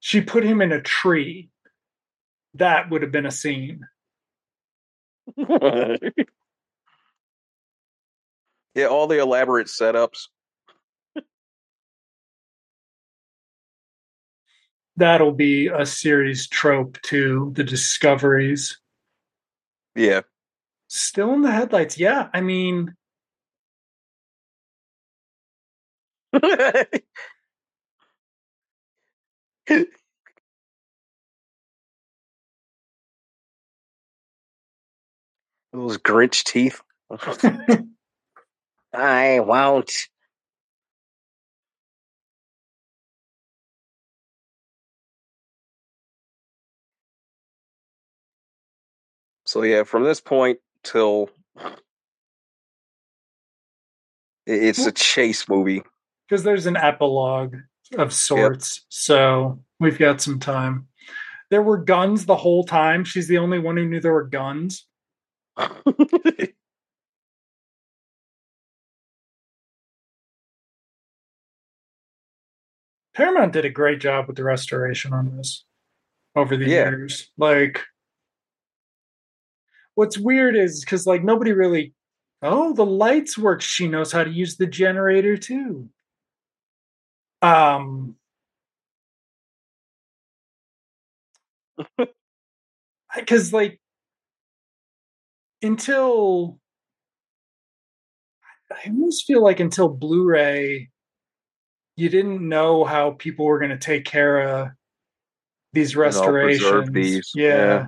[0.00, 1.48] She put him in a tree.
[2.54, 3.80] That would have been a scene.
[8.76, 10.28] yeah, all the elaborate setups.
[14.98, 17.52] That'll be a series trope too.
[17.54, 18.78] The discoveries.
[19.94, 20.20] Yeah.
[20.88, 21.98] Still in the headlights.
[21.98, 22.94] Yeah, I mean,
[35.72, 36.82] Those Grinch teeth.
[38.96, 39.92] I won't.
[49.44, 51.30] So yeah, from this point till
[54.46, 55.82] it's a chase movie.
[56.28, 57.56] because there's an epilogue
[57.98, 58.84] of sorts.
[58.88, 60.88] So we've got some time.
[61.50, 63.04] There were guns the whole time.
[63.04, 64.86] She's the only one who knew there were guns.
[73.16, 75.64] Paramount did a great job with the restoration on this
[76.36, 76.90] over the Yeah.
[76.90, 77.30] years.
[77.38, 77.82] Like,
[79.94, 81.94] what's weird is because like nobody really.
[82.42, 83.62] Oh, the lights work.
[83.62, 85.88] She knows how to use the generator too.
[87.40, 88.16] Um,
[93.16, 93.80] because like
[95.62, 96.60] until
[98.70, 100.90] I almost feel like until Blu-ray,
[101.96, 104.68] you didn't know how people were going to take care of
[105.72, 106.90] these restorations.
[106.92, 107.56] these, Yeah.
[107.56, 107.86] yeah.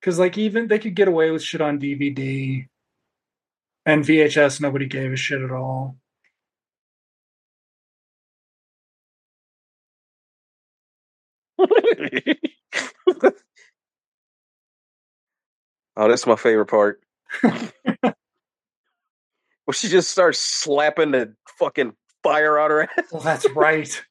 [0.00, 2.66] Because like even they could get away with shit on DVD
[3.84, 5.96] and VHS, nobody gave a shit at all.
[11.58, 11.68] oh,
[15.96, 17.00] that's my favorite part.
[17.42, 18.12] well,
[19.72, 21.94] she just starts slapping the fucking
[22.28, 23.04] fire out her ass.
[23.12, 24.02] Well, that's right.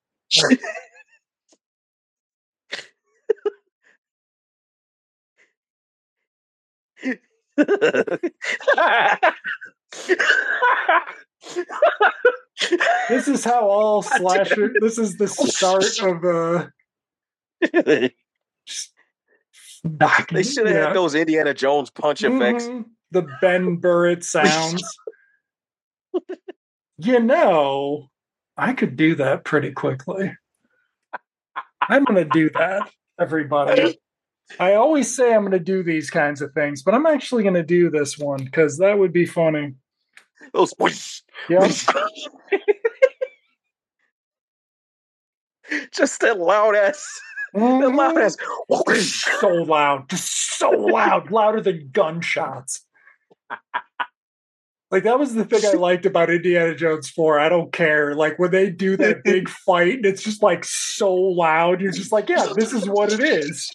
[13.09, 14.73] This is how all slasher.
[14.79, 16.67] This is the start of uh
[19.83, 20.35] knocking.
[20.35, 20.87] they should have yeah.
[20.87, 22.65] had those Indiana Jones punch effects.
[22.65, 22.85] Mhm.
[23.11, 24.83] The Ben Burtt sounds.
[26.97, 28.09] You know,
[28.57, 30.33] I could do that pretty quickly.
[31.81, 32.89] I'm going to do that,
[33.19, 33.97] everybody.
[34.59, 37.55] I always say I'm going to do these kinds of things, but I'm actually going
[37.55, 39.75] to do this one because that would be funny.
[40.53, 40.73] Those
[41.49, 41.67] Yeah.
[45.91, 47.19] just that loud ass,
[47.53, 48.37] that loud ass.
[48.37, 48.83] Mm-hmm.
[48.87, 49.25] whoosh.
[49.39, 52.85] so loud, just so loud, louder than gunshots.
[54.91, 57.39] Like that was the thing I liked about Indiana Jones 4.
[57.39, 58.13] I don't care.
[58.13, 62.11] Like when they do that big fight and it's just like so loud, you're just
[62.11, 63.71] like, yeah, this is what it is.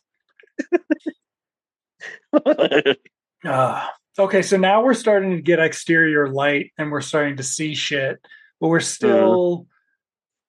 [3.45, 3.91] Ah.
[4.19, 8.19] okay, so now we're starting to get exterior light and we're starting to see shit,
[8.61, 9.66] but we're still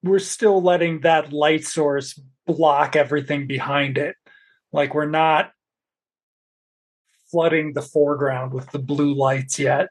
[0.04, 4.16] we're still letting that light source block everything behind it.
[4.72, 5.52] Like we're not
[7.30, 9.90] flooding the foreground with the blue lights yet.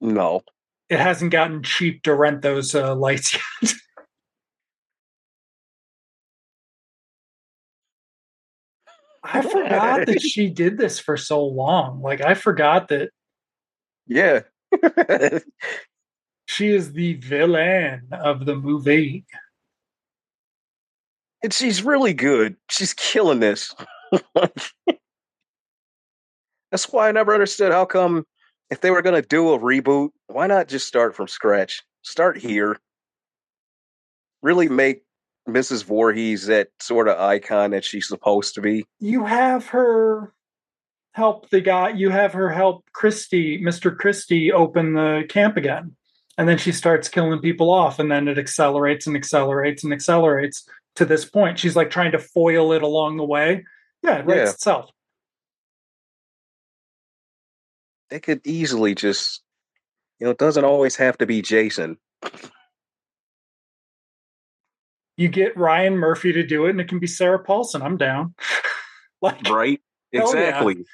[0.00, 0.42] No,
[0.88, 3.72] It hasn't gotten cheap to rent those uh, lights yet.
[9.22, 12.00] I forgot that she did this for so long.
[12.00, 13.10] Like I forgot that
[14.06, 14.40] Yeah.
[16.46, 19.24] she is the villain of the movie.
[21.42, 22.56] and she's really good.
[22.70, 23.74] She's killing this.
[26.70, 28.24] That's why I never understood how come
[28.70, 31.82] if they were going to do a reboot, why not just start from scratch?
[32.02, 32.76] Start here.
[34.42, 35.02] Really make
[35.48, 35.84] Mrs.
[35.84, 38.84] Voorhees that sort of icon that she's supposed to be.
[39.00, 40.32] You have her
[41.12, 41.90] help the guy.
[41.90, 45.96] You have her help Christy, Mister Christy, open the camp again,
[46.38, 50.66] and then she starts killing people off, and then it accelerates and accelerates and accelerates
[50.96, 51.58] to this point.
[51.58, 53.64] She's like trying to foil it along the way.
[54.02, 54.50] Yeah, it writes Yeah.
[54.50, 54.90] itself.
[58.10, 59.42] They could easily just,
[60.18, 61.96] you know, it doesn't always have to be Jason.
[65.16, 67.82] You get Ryan Murphy to do it, and it can be Sarah Paulson.
[67.82, 68.34] I'm down.
[69.22, 69.80] like, Right?
[70.12, 70.84] Exactly.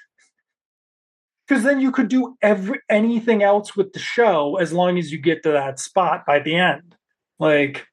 [1.49, 5.17] because then you could do every anything else with the show as long as you
[5.19, 6.95] get to that spot by the end
[7.39, 7.87] like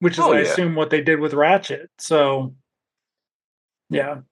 [0.00, 0.48] which is Oh, i yeah.
[0.50, 2.56] assume what they did with Ratched so
[3.88, 4.22] yeah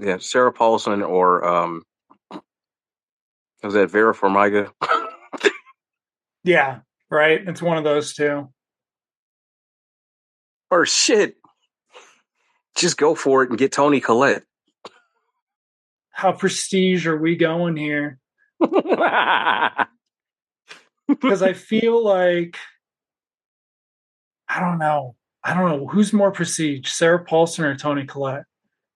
[0.00, 1.82] Yeah, Sarah Paulson or um
[3.62, 4.70] was that Vera Farmiga?
[6.42, 6.78] yeah
[7.10, 8.48] right it's one of those two
[10.70, 11.36] or shit.
[12.76, 14.44] Just go for it and get Toni Collette.
[16.10, 18.18] how prestige are we going here
[21.08, 22.56] because i feel like
[24.48, 25.14] i don't know
[25.44, 28.44] i don't know who's more prestige sarah paulson or toni collette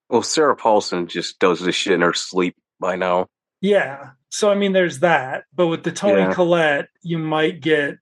[0.08, 3.26] well, Sarah Paulson just does this shit in her sleep by now.
[3.60, 4.10] Yeah.
[4.30, 5.44] So I mean there's that.
[5.54, 6.34] But with the Toni Yeah.
[6.34, 7.96] Collette, you might get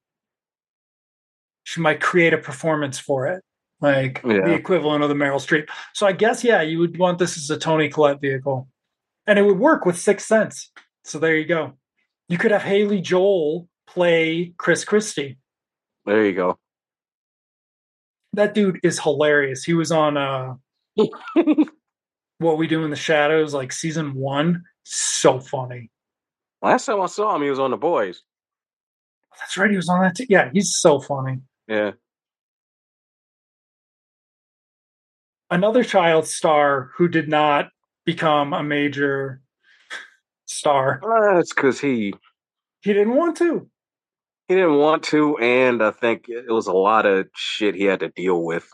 [1.65, 3.43] she might create a performance for it.
[3.81, 4.47] Like Yeah.
[4.47, 5.69] the equivalent of the Meryl Streep.
[5.95, 8.69] So I guess yeah, you would want this as a Toni Collette vehicle.
[9.27, 10.71] And it would work with Sixth Sense.
[11.05, 11.75] So there you go.
[12.29, 15.39] You could have Haley Joel play Chris Christie.
[16.07, 16.59] There you go.
[18.33, 19.63] That dude is hilarious.
[19.63, 20.55] He was on uh
[22.43, 24.65] What We Do in the Shadows, like season one.
[24.85, 25.91] So funny.
[26.61, 28.23] Last time I saw him, he was on The Boys.
[29.39, 29.71] That's right.
[29.71, 30.17] He was on that.
[30.17, 31.41] T- yeah, he's so funny.
[31.67, 31.93] Yeah.
[35.51, 37.69] Another child star who did not
[38.05, 39.41] become a major
[40.47, 41.01] star.
[41.05, 42.15] Uh, That's because he
[42.81, 43.69] He didn't want to.
[44.49, 48.01] he didn't want to, and I think it was a lot of shit he had
[48.01, 48.69] to deal with.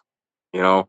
[0.53, 0.89] You know,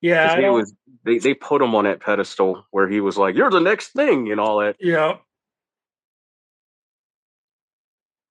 [0.00, 0.74] Yeah, 'Cause I he was
[1.04, 4.30] they they put him on that pedestal where he was like, "You're the next thing,"
[4.30, 4.76] and all that.
[4.80, 5.18] yeah.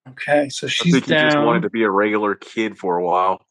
[0.09, 1.45] Okay, so I she's think he just down.
[1.45, 3.45] wanted to be a regular kid for a while.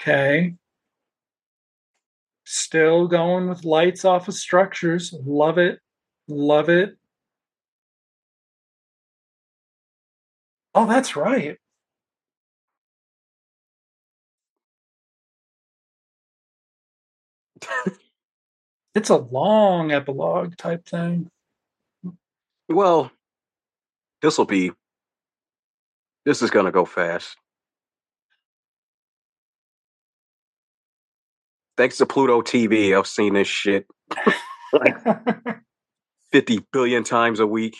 [0.00, 0.54] Okay.
[2.46, 5.14] Still going with lights off of structures.
[5.24, 5.80] Love it.
[6.28, 6.96] Love it.
[10.74, 11.58] Oh, that's right.
[18.94, 21.28] It's a long epilogue type thing.
[22.68, 23.10] Well,
[24.22, 24.70] this will be.
[26.24, 27.36] This is gonna go fast.
[31.76, 33.86] Thanks to Pluto TV, I've seen this shit
[36.34, 37.76] fifty billion times a week.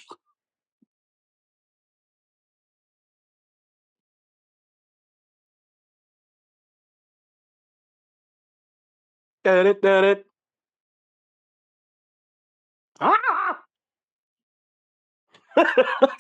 [9.42, 10.24] Dun it, dun it.
[13.00, 13.58] Ah!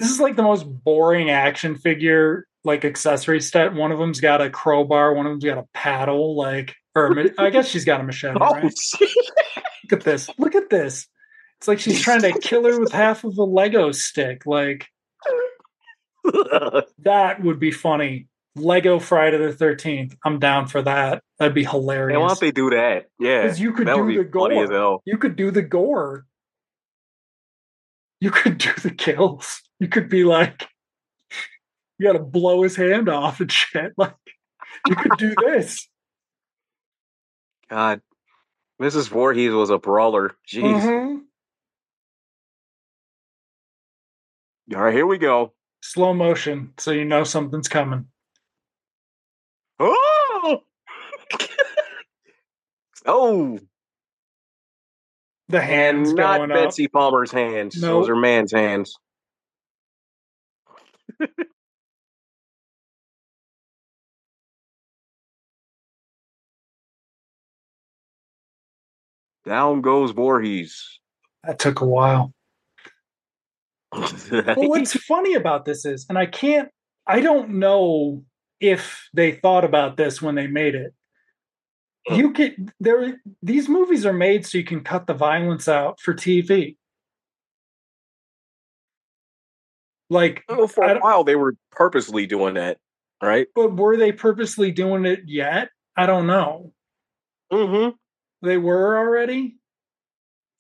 [0.00, 3.74] this is like the most boring action figure like accessory set.
[3.74, 7.50] One of them's got a crowbar, one of them's got a paddle, like or I
[7.50, 8.36] guess she's got a machete.
[8.40, 8.74] oh, Right?
[9.84, 10.28] Look at this.
[10.36, 11.06] Look at this.
[11.64, 14.44] It's like she's trying to kill her with half of a Lego stick.
[14.44, 14.86] Like
[16.98, 18.28] that would be funny.
[18.54, 20.14] Lego Friday the Thirteenth.
[20.26, 21.22] I'm down for that.
[21.38, 22.18] That'd be Man, why hilarious.
[22.18, 23.06] don't they do that?
[23.18, 25.00] Yeah, Because you could that do the gore.
[25.06, 26.26] You could do the gore.
[28.20, 29.62] You could do the kills.
[29.80, 30.68] You could be like,
[31.98, 33.92] you got to blow his hand off and shit.
[33.96, 34.14] Like,
[34.86, 35.88] you could do this.
[37.70, 38.02] God,
[38.82, 39.08] Mrs.
[39.08, 40.36] Voorhees was a brawler.
[40.46, 40.82] Jeez.
[40.82, 41.20] Mhm.
[44.72, 45.52] All right, here we go.
[45.82, 48.06] Slow motion, so you know something's coming.
[49.78, 50.60] Oh,
[53.06, 53.58] oh,
[55.48, 56.56] The hands and not going up.
[56.56, 57.80] Betsy Palmer's hands.
[57.80, 57.90] Nope.
[57.90, 58.94] Those are man's hands.
[69.44, 71.00] Down goes Voorhees.
[71.42, 72.32] That took a while.
[74.30, 76.68] Well, what's funny about this is, and I can't,
[77.06, 78.24] I don't know
[78.60, 80.94] if they thought about this when they made it.
[82.10, 83.20] You can there.
[83.42, 86.76] These movies are made so you can cut the violence out for TV.
[90.10, 92.78] Like, Well, for a while, they were purposely doing that,
[93.22, 93.46] right?
[93.54, 95.70] but were they purposely doing it yet?
[95.96, 96.72] I don't know.
[97.52, 97.96] Mm-hmm.
[98.46, 99.56] They were already.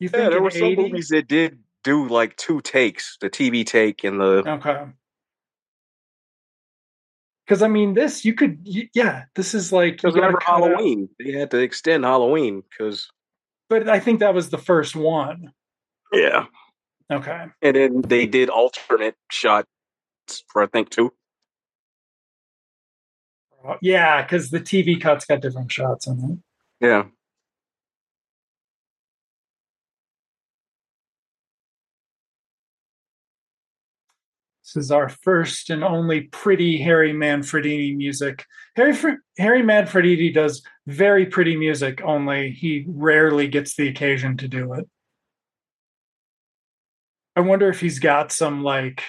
[0.00, 3.30] You think Yeah, there in were some movies that did do like two takes, the
[3.30, 4.86] TV take and the Okay.
[7.46, 10.60] Because I mean, this you could, y- yeah, this is like you remember cut out-
[10.70, 11.08] Halloween.
[11.20, 13.08] They had to extend Halloween because
[13.68, 15.52] but I think that was the first one.
[16.12, 16.46] yeah,
[17.12, 17.46] Okay.
[17.62, 19.68] and then they did alternate shots
[20.48, 21.12] for I think two.
[23.80, 26.18] Yeah, because the TV cuts got different shots on
[26.80, 26.86] it.
[26.86, 27.04] Yeah,
[34.74, 38.44] This is our first and only pretty Harry Manfredini music.
[38.74, 38.94] Harry
[39.38, 44.88] Harry Manfredini does very pretty music, only he rarely gets the occasion to do it.
[47.36, 49.02] I wonder if he's got some like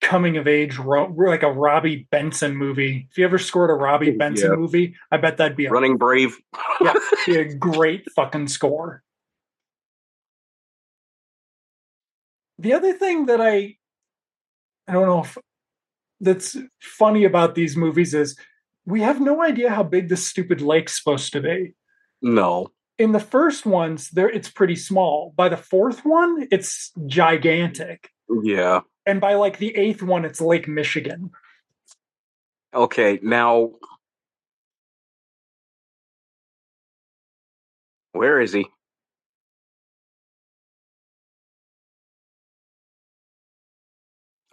[0.00, 3.06] coming of age, like a Robby Benson movie.
[3.10, 4.16] If you ever scored a Robby Yeah.
[4.18, 6.36] Benson movie, I bet that'd be a, Running Brave.
[6.80, 6.94] yeah,
[7.26, 9.02] be a great fucking score.
[12.58, 13.76] The other thing that I
[14.86, 15.38] I don't know if
[16.20, 18.36] that's funny about these movies is
[18.86, 21.74] we have no idea how big this stupid lake's supposed to be.
[22.22, 25.32] no, In the first ones, there it's pretty small.
[25.36, 28.10] By the fourth one, it's gigantic.
[28.42, 28.80] yeah.
[29.06, 31.30] And by like the eighth one, it's Lake Michigan.
[32.74, 33.72] Okay, now
[38.12, 38.66] where is he?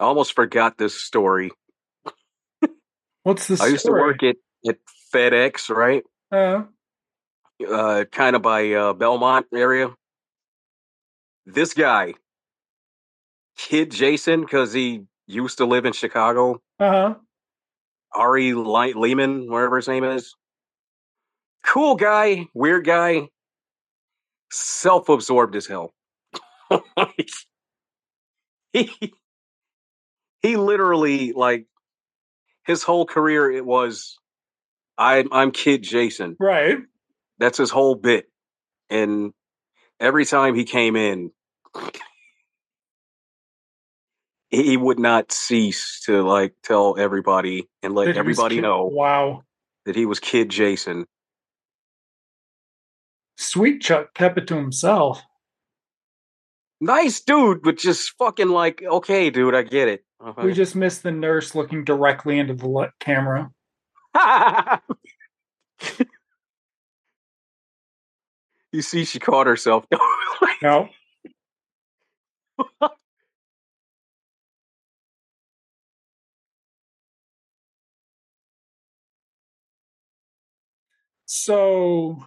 [0.02, 1.52] I almost forgot this story.
[3.22, 4.00] What's the I used to story?
[4.00, 4.34] work at,
[4.68, 4.78] at
[5.14, 6.02] FedEx, right?
[6.32, 6.64] Uh,
[7.64, 9.90] Uh, kind of by uh, Belmont area.
[11.46, 12.14] This guy,
[13.56, 16.60] Kid Jason, because he used to live in Chicago.
[16.80, 17.14] uh-huh.
[18.12, 20.34] Ari Le- Lehman, whatever his name is.
[21.62, 23.28] Cool guy, weird guy,
[24.50, 25.94] self absorbed as hell.
[28.72, 28.90] he,
[30.42, 31.66] he literally, like,
[32.64, 34.18] his whole career, it was,
[34.98, 36.36] I'm, I'm Kid Jason.
[36.38, 36.78] Right.
[37.38, 38.26] That's his whole bit.
[38.90, 39.32] And
[39.98, 41.30] every time he came in,
[44.50, 49.44] he would not cease to like tell everybody and let That everybody ki- know Wow.
[49.86, 51.06] that he was Kid Jason.
[53.38, 55.22] Sweet Chuck kept it to himself.
[56.82, 60.04] Nice dude, but just fucking like, okay, dude, I get it.
[60.20, 60.42] Uh-huh.
[60.44, 63.52] We just missed the nurse looking directly into the camera.
[68.72, 69.86] you see, she caught herself.
[70.60, 70.88] No.
[81.26, 82.24] So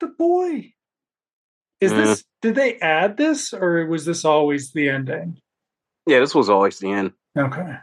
[0.00, 0.72] the boy
[1.80, 1.96] is Mm.
[2.04, 5.40] this did they add this or was this always the ending?
[6.06, 7.12] yeah, this was always the end.
[7.36, 7.76] Okay.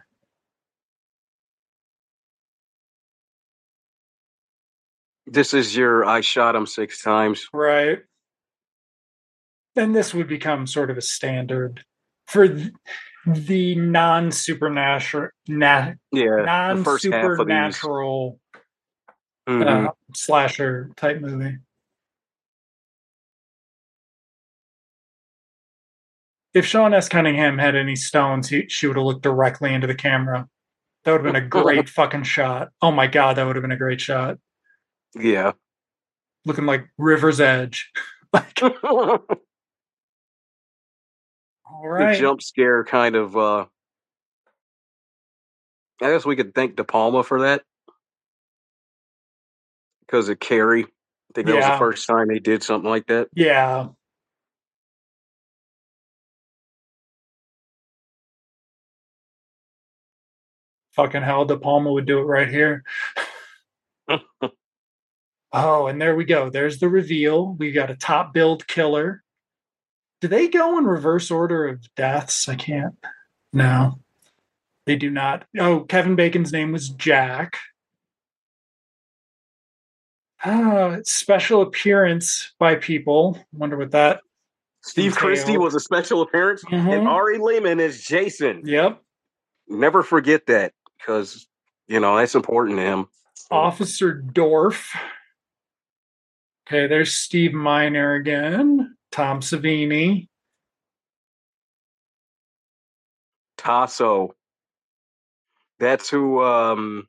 [5.26, 7.48] This is your I shot him six times.
[7.54, 8.00] Right.
[9.76, 11.84] And this would become sort of a standard
[12.28, 12.72] for th-
[13.26, 17.38] the non supernatural na- Yeah, non the first half of these.
[17.38, 18.40] supernatural
[19.48, 19.88] Mhm.
[19.88, 21.58] uh, slasher type movie.
[26.54, 27.10] If Sean S.
[27.10, 30.48] Cunningham had any stones, he, she would have looked directly into the camera.
[31.04, 32.70] That would have been a great fucking shot.
[32.82, 34.38] Oh my god, that would have been a great shot.
[35.16, 35.54] yeah.
[36.46, 37.90] Looking like River's Edge.
[38.34, 39.20] like, all
[41.82, 43.66] the jump scare kind of uh
[46.02, 47.64] I guess we could thank De Palma for that.
[50.02, 50.84] Because of Carrie.
[50.84, 53.30] I think that was the first time they did something like that.
[53.34, 53.88] Yeah.
[60.96, 62.84] Fucking hell, De Palma would do it right here.
[65.56, 66.50] Oh, and there we go.
[66.50, 67.54] There's the reveal.
[67.54, 69.24] We got a top billed killer.
[70.22, 72.50] Do they go in reverse order of deaths?
[72.50, 72.96] I can't.
[73.52, 74.00] No,
[74.86, 75.46] they do not.
[75.60, 77.58] Oh, Kevin Bacon's name was Jack.
[80.44, 83.38] Ah, special appearance by people.
[83.54, 84.22] Wonder what that.
[84.82, 85.18] Steve Entailed.
[85.20, 86.98] Christy was a special appearance, Mhm.
[87.00, 88.64] and Ari Lehman is Jason.
[88.66, 89.02] Yep.
[89.68, 90.74] Never forget that
[91.04, 91.48] because
[91.88, 93.08] you know that's important to him.
[93.52, 94.96] Officer Dorf.
[96.68, 98.96] Okay, there's Steve Miner again.
[99.12, 100.28] Tom Savini.
[103.58, 104.34] Tasso.
[105.80, 107.08] That's who um,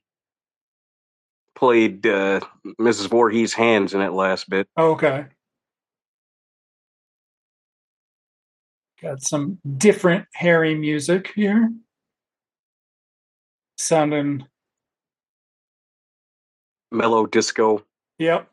[1.54, 2.40] played uh,
[2.80, 3.08] Mrs.
[3.08, 4.68] Voorhees' hands in that last bit.
[4.78, 5.26] Okay.
[9.00, 11.70] Got some different Harry music here.
[13.76, 14.46] Sounding,
[16.90, 17.84] Mellow disco.
[18.18, 18.48] yep.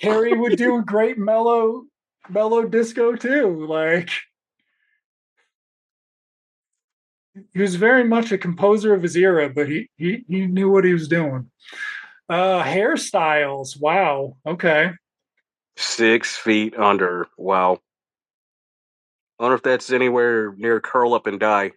[0.00, 1.84] Harry would do a great mellow,
[2.28, 3.64] mellow disco too.
[3.66, 4.10] Like,
[7.52, 10.84] he was very much a composer of his era, but he he, he knew what
[10.84, 11.50] he was doing.
[12.28, 13.80] Uh, hairstyles.
[13.80, 14.36] Wow.
[14.46, 14.90] Okay.
[15.76, 17.28] Six feet under.
[17.38, 17.80] Wow.
[19.38, 21.72] I wonder if that's anywhere near curl up and die.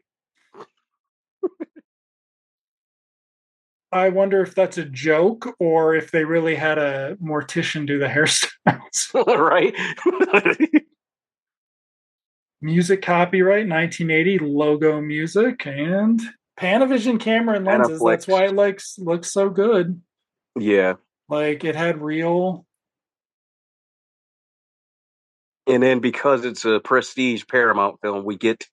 [3.92, 8.08] I wonder if that's a joke or if they really had a mortician do the
[8.68, 9.14] hairstyles.
[9.40, 9.74] right?
[12.62, 16.20] music copyright 1980 logo music and
[16.60, 18.00] Panavision camera and lenses.
[18.00, 18.12] Panaflex.
[18.12, 20.02] That's why it looks looks so good.
[20.60, 20.96] yeah.
[21.30, 22.66] Like it had real.
[25.68, 28.66] And then because it's a prestige Paramount film, we get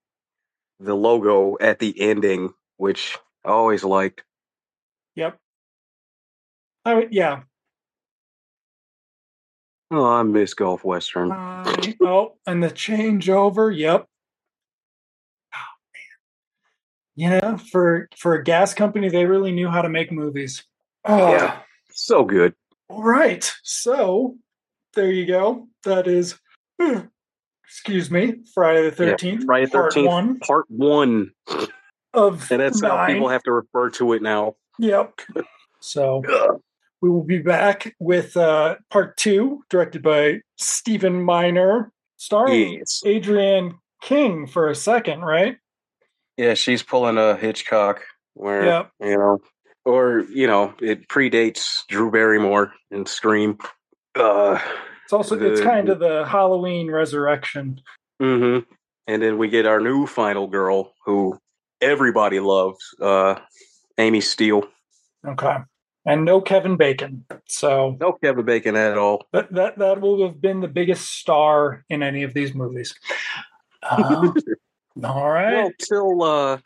[0.78, 4.22] the logo at the ending, which I always liked.
[5.16, 5.38] Yep.
[6.84, 7.42] Oh yeah.
[9.90, 11.32] Oh, I miss Gulf Western.
[11.32, 13.76] I- oh, and the changeover.
[13.76, 14.06] Yep.
[15.54, 15.58] Oh,
[15.94, 17.30] man.
[17.32, 20.64] Yeah, for for a gas company, they really knew how to make movies.
[21.04, 21.60] Oh, Yeah.
[21.90, 22.54] So good.
[22.88, 23.50] All right.
[23.62, 24.36] So
[24.94, 25.68] there you go.
[25.84, 26.38] That is,
[27.64, 29.44] excuse me, Friday the Yeah, 13th.
[29.44, 30.06] Friday the part 13th.
[30.06, 31.30] one Part one.
[32.12, 34.56] of And that's how people have to refer to it now.
[34.78, 35.20] Yep.
[35.80, 36.22] So
[37.00, 43.02] we will be back with uh, part two, directed by Stephen Miner, starring Yes.
[43.06, 45.56] Adrienne King for a second, right?
[46.36, 48.02] Yeah, she's pulling a Hitchcock
[48.34, 48.90] where, Yep.
[49.00, 49.38] you know,
[49.84, 53.58] or, you know, it predates Drew Barrymore and Scream.
[54.14, 54.58] Uh,
[55.14, 57.80] Also it's kind of the Halloween resurrection.
[58.20, 58.58] hmm
[59.06, 61.38] And then we get our new final girl who
[61.80, 63.36] everybody loves, uh,
[63.98, 64.66] Amy Steel.
[65.26, 65.56] Okay.
[66.06, 67.24] And no Kevin Bacon.
[67.48, 69.26] So No Kevin Bacon at all.
[69.32, 72.94] That that that will have been the biggest star in any of these movies.
[73.82, 74.32] Uh,
[75.04, 75.54] all right.
[75.54, 76.58] Well, till uh,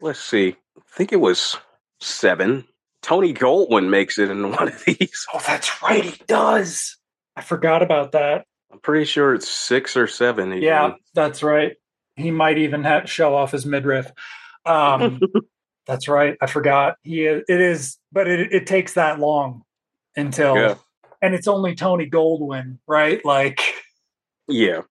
[0.00, 1.56] let's see, I think it was
[2.00, 2.64] seven.
[3.00, 5.26] Tony Goldwyn makes it in one of these.
[5.32, 6.04] oh, that's right.
[6.04, 6.96] He does.
[7.36, 8.46] I forgot about that.
[8.72, 10.48] I'm pretty sure it's six or seven.
[10.52, 10.62] even.
[10.62, 11.72] Yeah, that's right.
[12.16, 14.10] He might even have, show off his midriff.
[14.66, 15.20] Um,
[15.86, 16.36] that's right.
[16.40, 16.96] I forgot.
[17.02, 19.62] He is, it is, but it, it takes that long
[20.16, 20.74] until, Yeah.
[21.22, 23.24] and it's only Tony Goldwyn, right?
[23.24, 23.60] Like
[24.48, 24.82] yeah.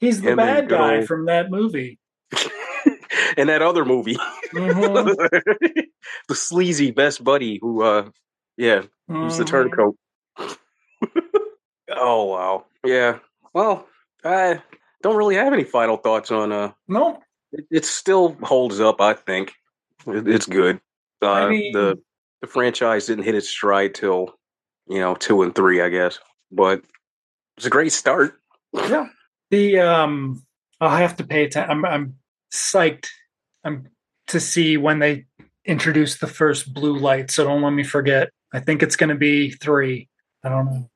[0.00, 1.98] he's the Him bad guy old- from that movie.
[3.38, 4.16] and that other movie,
[4.52, 5.14] Mhm,
[6.28, 8.10] the sleazy best buddy who, uh,
[8.56, 9.48] yeah, who's the mhm.
[9.48, 9.96] turncoat.
[11.90, 13.18] Oh wow, yeah.
[13.54, 13.86] Well,
[14.24, 14.62] I
[15.02, 16.52] don't really have any final thoughts on.
[16.52, 17.22] Uh, Nope.
[17.52, 19.00] it, it still holds up.
[19.00, 19.52] I think
[20.06, 20.80] it, it's good.
[21.22, 21.98] Uh, I mean- the
[22.40, 24.34] the franchise didn't hit its stride till
[24.86, 26.18] you know two and three, I guess,
[26.52, 26.82] but
[27.56, 28.38] it's a great start.
[28.72, 29.06] Yeah.
[29.50, 30.42] The um
[30.80, 31.70] I'll have to pay attention.
[31.70, 32.14] I'm I'm
[32.52, 33.08] psyched.
[33.64, 33.88] I'm
[34.28, 35.24] to see when they
[35.64, 38.30] introduce the first blue light, so don't let me forget.
[38.52, 40.08] I think it's gonna be three.
[40.44, 40.90] I don't know.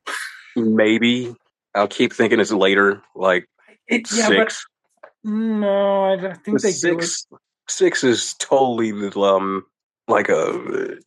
[0.57, 1.35] Maybe
[1.75, 3.49] I'll keep thinking it's later, like
[3.89, 4.67] It, yeah, six.
[5.25, 7.27] but no, I think The they six
[7.69, 9.65] six is totally the, um
[10.09, 10.99] like a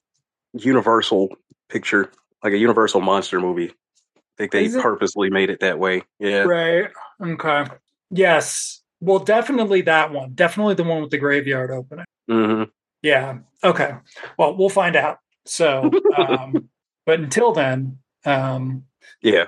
[0.53, 1.29] universal
[1.69, 2.11] picture,
[2.43, 3.71] like a universal monster movie.
[4.17, 6.03] I think they purposely made it that way.
[6.19, 6.43] Yeah.
[6.43, 6.89] Right.
[7.21, 7.65] Okay.
[8.09, 8.81] Yes.
[8.99, 10.33] Well, definitely that one.
[10.33, 12.05] Definitely the one with the graveyard opening.
[12.27, 12.63] hmm
[13.01, 13.39] Yeah.
[13.63, 13.93] Okay.
[14.37, 15.19] Well, we'll find out.
[15.45, 16.69] So, um,
[17.05, 18.83] but until then, um,
[19.21, 19.45] yeah.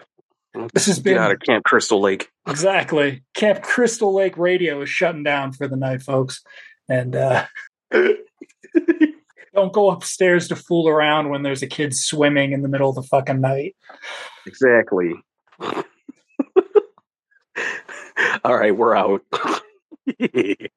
[0.73, 2.29] This has been Get out of Camp Crystal Lake.
[2.47, 3.23] Exactly.
[3.33, 6.43] Camp Crystal Lake Radio is shutting down for the night, folks.
[6.89, 7.45] And uh,
[9.53, 12.95] don't go upstairs to fool around when there's a kid swimming in the middle of
[12.95, 13.75] the fucking night.
[14.45, 15.13] Exactly.
[18.43, 19.21] All right, we're out.